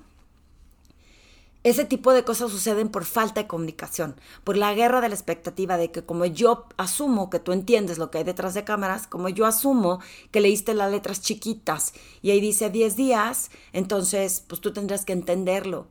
Ese 1.63 1.85
tipo 1.85 2.11
de 2.11 2.23
cosas 2.23 2.49
suceden 2.49 2.89
por 2.89 3.05
falta 3.05 3.41
de 3.41 3.47
comunicación, 3.47 4.15
por 4.43 4.57
la 4.57 4.73
guerra 4.73 5.01
de 5.01 5.09
la 5.09 5.13
expectativa 5.13 5.77
de 5.77 5.91
que 5.91 6.03
como 6.03 6.25
yo 6.25 6.65
asumo 6.77 7.29
que 7.29 7.37
tú 7.37 7.51
entiendes 7.51 7.99
lo 7.99 8.09
que 8.09 8.17
hay 8.17 8.23
detrás 8.23 8.55
de 8.55 8.63
cámaras, 8.63 9.05
como 9.05 9.29
yo 9.29 9.45
asumo 9.45 9.99
que 10.31 10.41
leíste 10.41 10.73
las 10.73 10.89
letras 10.89 11.21
chiquitas 11.21 11.93
y 12.23 12.31
ahí 12.31 12.41
dice 12.41 12.71
10 12.71 12.95
días, 12.95 13.51
entonces 13.71 14.43
pues 14.47 14.61
tú 14.61 14.73
tendrás 14.73 15.05
que 15.05 15.13
entenderlo. 15.13 15.85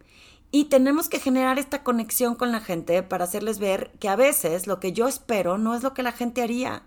Y 0.50 0.64
tenemos 0.64 1.08
que 1.08 1.20
generar 1.20 1.60
esta 1.60 1.84
conexión 1.84 2.34
con 2.34 2.50
la 2.50 2.58
gente 2.58 3.04
para 3.04 3.22
hacerles 3.22 3.60
ver 3.60 3.92
que 4.00 4.08
a 4.08 4.16
veces 4.16 4.66
lo 4.66 4.80
que 4.80 4.92
yo 4.92 5.06
espero 5.06 5.58
no 5.58 5.76
es 5.76 5.84
lo 5.84 5.94
que 5.94 6.02
la 6.02 6.10
gente 6.10 6.42
haría. 6.42 6.82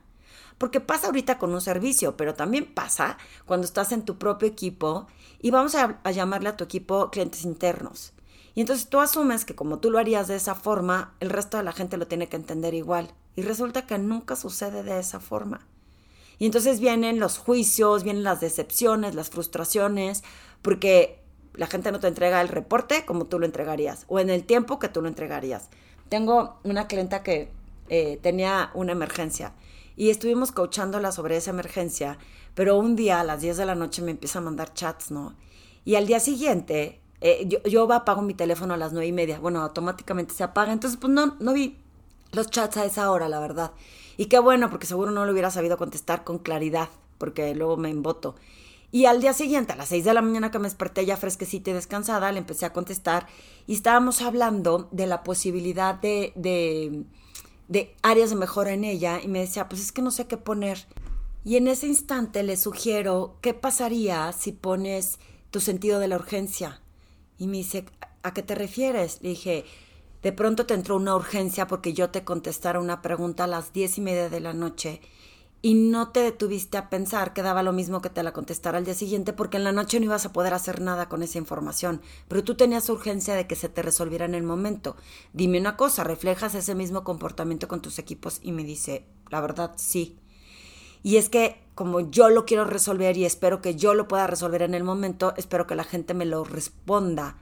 Porque 0.58 0.80
pasa 0.80 1.08
ahorita 1.08 1.38
con 1.38 1.54
un 1.54 1.62
servicio, 1.62 2.18
pero 2.18 2.36
también 2.36 2.74
pasa 2.74 3.18
cuando 3.46 3.66
estás 3.66 3.92
en 3.92 4.04
tu 4.04 4.18
propio 4.18 4.48
equipo 4.48 5.08
y 5.40 5.52
vamos 5.52 5.76
a, 5.76 6.00
a 6.04 6.12
llamarle 6.12 6.50
a 6.50 6.58
tu 6.58 6.64
equipo 6.64 7.10
clientes 7.12 7.44
internos. 7.44 8.14
Y 8.56 8.62
entonces 8.62 8.88
tú 8.88 9.00
asumes 9.00 9.46
que 9.46 9.56
como 9.56 9.80
tú 9.80 9.90
lo 9.90 10.00
harías 10.00 10.28
de 10.28 10.36
esa 10.36 10.56
forma, 10.56 11.16
el 11.20 11.30
resto 11.30 11.58
de 11.58 11.64
la 11.64 11.72
gente 11.72 11.98
lo 11.98 12.08
tiene 12.08 12.30
que 12.30 12.36
entender 12.36 12.74
igual. 12.74 13.12
Y 13.36 13.42
resulta 13.42 13.88
que 13.88 13.98
nunca 13.98 14.36
sucede 14.36 14.84
de 14.84 15.00
esa 15.00 15.20
forma. 15.20 15.66
Y 16.38 16.46
entonces 16.46 16.80
vienen 16.80 17.20
los 17.20 17.38
juicios, 17.38 18.04
vienen 18.04 18.24
las 18.24 18.42
decepciones, 18.42 19.16
las 19.16 19.30
frustraciones, 19.30 20.24
porque 20.62 21.20
la 21.54 21.68
gente 21.68 21.92
no 21.92 22.00
te 22.00 22.08
entrega 22.08 22.42
el 22.42 22.48
reporte 22.48 23.06
como 23.06 23.26
tú 23.26 23.40
lo 23.40 23.46
entregarías 23.46 24.06
o 24.08 24.20
en 24.20 24.30
el 24.30 24.44
tiempo 24.44 24.80
que 24.80 24.90
tú 24.90 25.02
lo 25.02 25.08
entregarías. 25.08 25.70
Tengo 26.10 26.60
una 26.64 26.88
clienta 26.88 27.24
que 27.24 27.50
eh, 27.90 28.20
tenía 28.22 28.72
una 28.74 28.92
emergencia 28.92 29.54
y 29.96 30.10
estuvimos 30.10 30.52
coachándola 30.52 31.12
sobre 31.12 31.38
esa 31.38 31.52
emergencia, 31.52 32.18
pero 32.56 32.78
un 32.78 32.96
día 32.96 33.20
a 33.20 33.24
las 33.24 33.42
10 33.42 33.58
de 33.58 33.66
la 33.66 33.76
noche 33.76 34.02
me 34.02 34.12
empieza 34.12 34.40
a 34.40 34.44
mandar 34.44 34.74
chats, 34.74 35.12
¿no? 35.12 35.36
Y 35.86 35.96
al 35.96 36.08
día 36.08 36.20
siguiente 36.20 37.02
eh, 37.26 37.46
yo, 37.48 37.64
yo 37.64 37.92
apago 37.94 38.22
mi 38.22 38.34
teléfono 38.34 38.74
a 38.74 38.78
las 38.78 38.92
nueve 38.92 39.08
y 39.08 39.14
media. 39.14 39.40
Bueno, 39.40 39.62
automáticamente 39.62 40.34
se 40.34 40.44
apaga. 40.44 40.74
Entonces, 40.74 41.00
pues 41.00 41.12
no, 41.12 41.38
no 41.40 41.54
vi 41.54 41.78
los 42.34 42.50
chats 42.50 42.76
a 42.78 42.86
esa 42.86 43.10
hora, 43.10 43.30
la 43.30 43.40
verdad. 43.40 43.72
Y 44.18 44.26
qué 44.26 44.40
bueno, 44.40 44.70
porque 44.70 44.86
seguro 44.86 45.12
no 45.12 45.26
lo 45.26 45.32
hubiera 45.32 45.50
sabido 45.50 45.78
contestar 45.78 46.26
con 46.26 46.38
claridad, 46.38 46.90
porque 47.18 47.56
luego 47.56 47.78
me 47.78 47.90
emboto. 47.90 48.36
Y 48.92 49.06
al 49.06 49.22
día 49.22 49.34
siguiente, 49.34 49.72
a 49.72 49.78
las 49.78 49.88
seis 49.88 50.04
de 50.04 50.14
la 50.14 50.22
mañana 50.22 50.52
que 50.52 50.60
me 50.60 50.66
desperté 50.66 51.06
ya 51.06 51.16
fresquecita 51.16 51.72
y 51.72 51.74
descansada, 51.74 52.32
le 52.32 52.40
empecé 52.40 52.66
a 52.66 52.74
contestar 52.74 53.26
y 53.68 53.74
estábamos 53.74 54.22
hablando 54.22 54.90
de 54.92 55.08
la 55.08 55.24
posibilidad 55.24 55.96
de, 55.96 56.34
de, 56.36 57.06
de 57.74 57.96
áreas 58.04 58.30
de 58.30 58.36
mejora 58.36 58.72
en 58.72 58.84
ella 58.84 59.20
y 59.20 59.28
me 59.28 59.40
decía, 59.40 59.68
pues 59.68 59.82
es 59.82 59.92
que 59.92 60.04
no 60.04 60.12
sé 60.12 60.28
qué 60.28 60.38
poner. 60.38 60.86
Y 61.44 61.58
en 61.58 61.68
ese 61.68 61.88
instante 61.88 62.44
le 62.44 62.56
sugiero, 62.56 63.40
¿qué 63.42 63.56
pasaría 63.56 64.32
si 64.32 64.52
pones 64.52 65.18
tu 65.50 65.60
sentido 65.60 66.00
de 66.00 66.08
la 66.08 66.18
urgencia? 66.18 66.82
Y 67.40 67.48
me 67.48 67.58
dice, 67.58 67.86
¿a 68.22 68.32
qué 68.32 68.44
te 68.44 68.54
refieres? 68.54 69.24
Le 69.24 69.30
dije, 69.30 69.66
de 70.22 70.32
pronto 70.32 70.68
te 70.68 70.76
entró 70.76 70.96
una 70.96 71.16
urgencia 71.16 71.66
porque 71.66 71.94
yo 71.94 72.12
te 72.12 72.24
contestara 72.24 72.80
una 72.80 73.02
pregunta 73.02 73.46
a 73.46 73.48
las 73.48 73.74
diez 73.74 73.98
y 73.98 74.02
media 74.02 74.30
de 74.30 74.40
la 74.40 74.54
noche 74.54 75.02
y 75.66 75.76
no 75.76 76.10
te 76.10 76.20
detuviste 76.20 76.78
a 76.78 76.90
pensar 76.90 77.32
que 77.32 77.42
daba 77.42 77.64
lo 77.64 77.72
mismo 77.72 78.02
que 78.02 78.10
te 78.10 78.22
la 78.22 78.34
contestara 78.34 78.78
al 78.78 78.84
día 78.84 78.94
siguiente 78.94 79.32
porque 79.32 79.56
en 79.56 79.64
la 79.64 79.72
noche 79.72 79.98
no 79.98 80.06
ibas 80.06 80.26
a 80.26 80.34
poder 80.34 80.54
hacer 80.54 80.82
nada 80.82 81.08
con 81.08 81.24
esa 81.24 81.38
información, 81.38 82.02
pero 82.28 82.44
tú 82.44 82.56
tenías 82.56 82.90
urgencia 82.90 83.34
de 83.34 83.48
que 83.48 83.56
se 83.56 83.70
te 83.70 83.82
resolviera 83.82 84.26
en 84.26 84.36
el 84.36 84.44
momento. 84.44 84.98
Dime 85.32 85.62
una 85.62 85.78
cosa, 85.78 86.04
¿reflejas 86.04 86.54
ese 86.54 86.76
mismo 86.76 87.06
comportamiento 87.06 87.70
con 87.70 87.82
tus 87.82 87.98
equipos? 87.98 88.40
Y 88.44 88.52
me 88.52 88.66
dice, 88.66 89.06
la 89.30 89.40
verdad, 89.40 89.72
sí. 89.78 90.20
Y 91.02 91.16
es 91.16 91.30
que 91.30 91.64
como 91.76 92.02
yo 92.12 92.30
lo 92.30 92.44
quiero 92.44 92.66
resolver 92.66 93.16
y 93.16 93.24
espero 93.24 93.62
que 93.62 93.76
yo 93.76 93.94
lo 93.94 94.10
pueda 94.10 94.28
resolver 94.28 94.64
en 94.64 94.74
el 94.74 94.84
momento, 94.84 95.34
espero 95.38 95.66
que 95.66 95.76
la 95.76 95.86
gente 95.86 96.14
me 96.14 96.26
lo 96.26 96.44
responda 96.44 97.38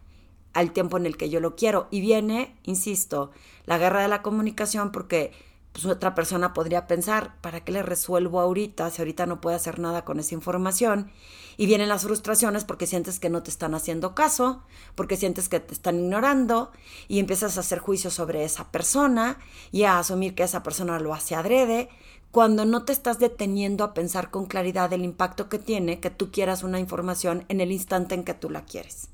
al 0.53 0.73
tiempo 0.73 0.97
en 0.97 1.07
el 1.07 1.17
que 1.17 1.31
yo 1.31 1.39
lo 1.39 1.55
quiero. 1.55 1.87
Y 1.89 2.01
viene, 2.01 2.55
insisto, 2.61 3.31
la 3.65 3.79
guerra 3.79 4.03
de 4.03 4.09
la 4.09 4.21
comunicación 4.21 4.91
porque 4.91 5.31
pues, 5.73 5.85
otra 5.85 6.15
persona 6.15 6.53
podría 6.53 6.87
pensar, 6.87 7.35
¿para 7.41 7.61
qué 7.63 7.71
le 7.71 7.83
resuelvo 7.83 8.39
ahorita 8.39 8.89
si 8.89 9.01
ahorita 9.01 9.25
no 9.25 9.41
puedo 9.41 9.55
hacer 9.55 9.79
nada 9.79 10.03
con 10.03 10.19
esa 10.19 10.35
información? 10.35 11.11
Y 11.57 11.65
vienen 11.65 11.89
las 11.89 12.03
frustraciones 12.03 12.65
porque 12.65 12.87
sientes 12.87 13.19
que 13.19 13.29
no 13.29 13.43
te 13.43 13.51
están 13.51 13.75
haciendo 13.75 14.15
caso, 14.15 14.63
porque 14.95 15.17
sientes 15.17 15.47
que 15.47 15.59
te 15.59 15.73
están 15.73 15.99
ignorando 15.99 16.71
y 17.07 17.19
empiezas 17.19 17.57
a 17.57 17.61
hacer 17.61 17.79
juicios 17.79 18.13
sobre 18.13 18.43
esa 18.43 18.71
persona 18.71 19.37
y 19.71 19.83
a 19.83 19.99
asumir 19.99 20.35
que 20.35 20.43
esa 20.43 20.63
persona 20.63 20.99
lo 20.99 21.13
hace 21.13 21.35
adrede 21.35 21.89
cuando 22.31 22.65
no 22.65 22.85
te 22.85 22.93
estás 22.93 23.19
deteniendo 23.19 23.83
a 23.83 23.93
pensar 23.93 24.31
con 24.31 24.45
claridad 24.45 24.91
el 24.93 25.03
impacto 25.03 25.49
que 25.49 25.59
tiene 25.59 25.99
que 25.99 26.09
tú 26.09 26.31
quieras 26.31 26.63
una 26.63 26.79
información 26.79 27.45
en 27.49 27.61
el 27.61 27.71
instante 27.71 28.15
en 28.15 28.23
que 28.23 28.33
tú 28.33 28.49
la 28.49 28.63
quieres. 28.63 29.10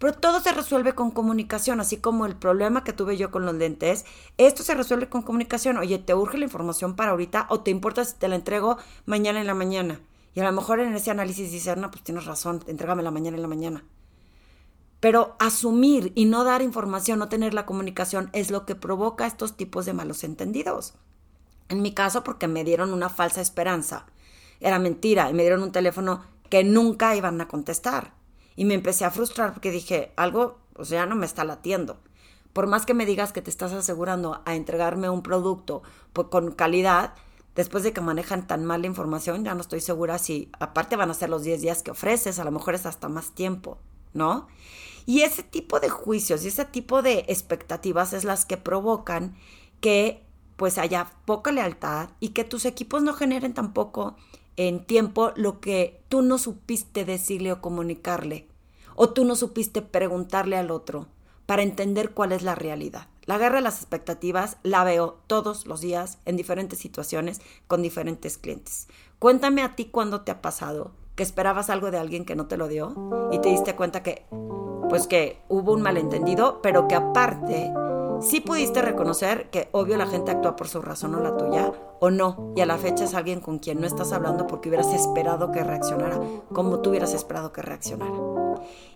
Pero 0.00 0.14
todo 0.14 0.40
se 0.40 0.52
resuelve 0.52 0.94
con 0.94 1.10
comunicación, 1.10 1.78
así 1.78 1.98
como 1.98 2.24
el 2.24 2.34
problema 2.34 2.84
que 2.84 2.94
tuve 2.94 3.18
yo 3.18 3.30
con 3.30 3.44
los 3.44 3.54
lentes, 3.54 4.06
esto 4.38 4.62
se 4.62 4.74
resuelve 4.74 5.10
con 5.10 5.20
comunicación. 5.20 5.76
Oye, 5.76 5.98
¿te 5.98 6.14
urge 6.14 6.38
la 6.38 6.46
información 6.46 6.96
para 6.96 7.10
ahorita 7.10 7.46
o 7.50 7.60
te 7.60 7.70
importa 7.70 8.02
si 8.06 8.16
te 8.16 8.26
la 8.26 8.36
entrego 8.36 8.78
mañana 9.04 9.42
en 9.42 9.46
la 9.46 9.52
mañana? 9.52 10.00
Y 10.34 10.40
a 10.40 10.44
lo 10.44 10.52
mejor 10.52 10.80
en 10.80 10.94
ese 10.94 11.10
análisis 11.10 11.52
dices, 11.52 11.76
no, 11.76 11.90
pues 11.90 12.02
tienes 12.02 12.24
razón, 12.24 12.64
entrégame 12.66 13.02
la 13.02 13.10
mañana 13.10 13.36
en 13.36 13.42
la 13.42 13.48
mañana. 13.48 13.84
Pero 15.00 15.36
asumir 15.38 16.12
y 16.14 16.24
no 16.24 16.44
dar 16.44 16.62
información, 16.62 17.18
no 17.18 17.28
tener 17.28 17.52
la 17.52 17.66
comunicación, 17.66 18.30
es 18.32 18.50
lo 18.50 18.64
que 18.64 18.76
provoca 18.76 19.26
estos 19.26 19.58
tipos 19.58 19.84
de 19.84 19.92
malos 19.92 20.24
entendidos. 20.24 20.94
En 21.68 21.82
mi 21.82 21.92
caso, 21.92 22.24
porque 22.24 22.48
me 22.48 22.64
dieron 22.64 22.94
una 22.94 23.10
falsa 23.10 23.42
esperanza. 23.42 24.06
Era 24.60 24.78
mentira 24.78 25.28
y 25.28 25.34
me 25.34 25.42
dieron 25.42 25.62
un 25.62 25.72
teléfono 25.72 26.24
que 26.48 26.64
nunca 26.64 27.14
iban 27.14 27.38
a 27.42 27.48
contestar. 27.48 28.18
Y 28.60 28.66
me 28.66 28.74
empecé 28.74 29.06
a 29.06 29.10
frustrar 29.10 29.54
porque 29.54 29.70
dije, 29.70 30.12
algo, 30.16 30.58
o 30.76 30.84
sea, 30.84 31.06
no 31.06 31.16
me 31.16 31.24
está 31.24 31.44
latiendo. 31.44 31.96
Por 32.52 32.66
más 32.66 32.84
que 32.84 32.92
me 32.92 33.06
digas 33.06 33.32
que 33.32 33.40
te 33.40 33.48
estás 33.48 33.72
asegurando 33.72 34.42
a 34.44 34.54
entregarme 34.54 35.08
un 35.08 35.22
producto 35.22 35.82
con 36.12 36.52
calidad, 36.52 37.14
después 37.54 37.84
de 37.84 37.94
que 37.94 38.02
manejan 38.02 38.46
tan 38.46 38.66
mal 38.66 38.82
la 38.82 38.86
información, 38.86 39.46
ya 39.46 39.54
no 39.54 39.62
estoy 39.62 39.80
segura 39.80 40.18
si, 40.18 40.50
aparte 40.60 40.96
van 40.96 41.10
a 41.10 41.14
ser 41.14 41.30
los 41.30 41.42
10 41.42 41.62
días 41.62 41.82
que 41.82 41.92
ofreces, 41.92 42.38
a 42.38 42.44
lo 42.44 42.50
mejor 42.50 42.74
es 42.74 42.84
hasta 42.84 43.08
más 43.08 43.30
tiempo, 43.30 43.78
¿no? 44.12 44.46
Y 45.06 45.22
ese 45.22 45.42
tipo 45.42 45.80
de 45.80 45.88
juicios 45.88 46.44
y 46.44 46.48
ese 46.48 46.66
tipo 46.66 47.00
de 47.00 47.24
expectativas 47.28 48.12
es 48.12 48.24
las 48.24 48.44
que 48.44 48.58
provocan 48.58 49.36
que 49.80 50.22
pues 50.56 50.76
haya 50.76 51.10
poca 51.24 51.50
lealtad 51.50 52.10
y 52.20 52.28
que 52.34 52.44
tus 52.44 52.66
equipos 52.66 53.02
no 53.02 53.14
generen 53.14 53.54
tampoco 53.54 54.16
en 54.58 54.84
tiempo 54.84 55.32
lo 55.36 55.60
que 55.60 56.02
tú 56.10 56.20
no 56.20 56.36
supiste 56.36 57.06
decirle 57.06 57.52
o 57.52 57.62
comunicarle, 57.62 58.49
o 59.02 59.08
tú 59.08 59.24
no 59.24 59.34
supiste 59.34 59.80
preguntarle 59.80 60.58
al 60.58 60.70
otro 60.70 61.06
para 61.46 61.62
entender 61.62 62.10
cuál 62.10 62.32
es 62.32 62.42
la 62.42 62.54
realidad. 62.54 63.06
La 63.24 63.38
guerra 63.38 63.54
de 63.54 63.62
las 63.62 63.78
expectativas 63.78 64.58
la 64.62 64.84
veo 64.84 65.16
todos 65.26 65.66
los 65.66 65.80
días 65.80 66.18
en 66.26 66.36
diferentes 66.36 66.80
situaciones 66.80 67.40
con 67.66 67.80
diferentes 67.80 68.36
clientes. 68.36 68.88
Cuéntame 69.18 69.62
a 69.62 69.74
ti 69.74 69.86
cuándo 69.86 70.20
te 70.20 70.32
ha 70.32 70.42
pasado 70.42 70.90
que 71.16 71.22
esperabas 71.22 71.70
algo 71.70 71.90
de 71.90 71.96
alguien 71.96 72.26
que 72.26 72.36
no 72.36 72.46
te 72.46 72.58
lo 72.58 72.68
dio 72.68 72.94
y 73.32 73.38
te 73.38 73.48
diste 73.48 73.74
cuenta 73.74 74.02
que 74.02 74.26
pues 74.90 75.06
que 75.06 75.40
hubo 75.48 75.72
un 75.72 75.80
malentendido, 75.80 76.60
pero 76.60 76.86
que 76.86 76.96
aparte 76.96 77.72
sí 78.20 78.42
pudiste 78.42 78.82
reconocer 78.82 79.48
que 79.48 79.70
obvio 79.72 79.96
la 79.96 80.08
gente 80.08 80.30
actúa 80.30 80.56
por 80.56 80.68
su 80.68 80.82
razón 80.82 81.14
o 81.14 81.20
la 81.20 81.38
tuya, 81.38 81.72
o 82.00 82.10
no, 82.10 82.52
y 82.56 82.62
a 82.62 82.66
la 82.66 82.78
fecha 82.78 83.04
es 83.04 83.14
alguien 83.14 83.40
con 83.40 83.58
quien 83.58 83.80
no 83.80 83.86
estás 83.86 84.12
hablando 84.12 84.46
porque 84.46 84.68
hubieras 84.68 84.92
esperado 84.92 85.52
que 85.52 85.62
reaccionara, 85.62 86.18
como 86.52 86.80
tú 86.80 86.90
hubieras 86.90 87.14
esperado 87.14 87.52
que 87.52 87.62
reaccionara. 87.62 88.14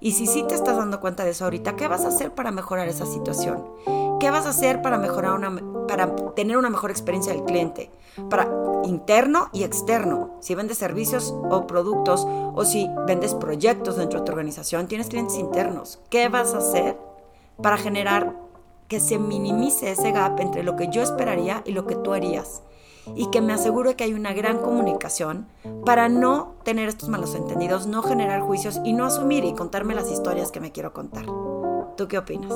Y 0.00 0.12
si 0.12 0.26
sí 0.26 0.42
te 0.42 0.54
estás 0.54 0.76
dando 0.76 1.00
cuenta 1.00 1.24
de 1.24 1.30
eso 1.30 1.44
ahorita, 1.44 1.76
¿qué 1.76 1.86
vas 1.86 2.04
a 2.04 2.08
hacer 2.08 2.34
para 2.34 2.50
mejorar 2.50 2.88
esa 2.88 3.06
situación? 3.06 3.64
¿Qué 4.20 4.30
vas 4.30 4.46
a 4.46 4.50
hacer 4.50 4.82
para 4.82 4.98
mejorar 4.98 5.34
una, 5.34 5.86
para 5.86 6.16
tener 6.34 6.56
una 6.56 6.70
mejor 6.70 6.90
experiencia 6.90 7.32
del 7.32 7.44
cliente? 7.44 7.90
Para 8.30 8.48
interno 8.84 9.48
y 9.52 9.64
externo. 9.64 10.36
Si 10.40 10.54
vendes 10.54 10.78
servicios 10.78 11.34
o 11.50 11.66
productos 11.66 12.26
o 12.26 12.64
si 12.64 12.88
vendes 13.06 13.34
proyectos 13.34 13.96
dentro 13.96 14.20
de 14.20 14.26
tu 14.26 14.32
organización, 14.32 14.88
tienes 14.88 15.08
clientes 15.08 15.36
internos. 15.36 16.00
¿Qué 16.10 16.28
vas 16.28 16.54
a 16.54 16.58
hacer 16.58 16.98
para 17.60 17.76
generar 17.76 18.34
que 18.88 19.00
se 19.00 19.18
minimice 19.18 19.90
ese 19.90 20.12
gap 20.12 20.38
entre 20.40 20.62
lo 20.62 20.76
que 20.76 20.88
yo 20.88 21.02
esperaría 21.02 21.62
y 21.64 21.72
lo 21.72 21.86
que 21.86 21.96
tú 21.96 22.12
harías? 22.12 22.62
Y 23.14 23.30
que 23.30 23.40
me 23.40 23.52
asegure 23.52 23.96
que 23.96 24.04
hay 24.04 24.14
una 24.14 24.32
gran 24.32 24.58
comunicación 24.58 25.46
para 25.84 26.08
no 26.08 26.54
tener 26.64 26.88
estos 26.88 27.08
malos 27.08 27.34
entendidos, 27.34 27.86
no 27.86 28.02
generar 28.02 28.40
juicios 28.40 28.80
y 28.84 28.92
no 28.92 29.04
asumir 29.04 29.44
y 29.44 29.54
contarme 29.54 29.94
las 29.94 30.10
historias 30.10 30.50
que 30.50 30.60
me 30.60 30.72
quiero 30.72 30.92
contar. 30.92 31.26
¿Tú 31.96 32.08
qué 32.08 32.18
opinas? 32.18 32.52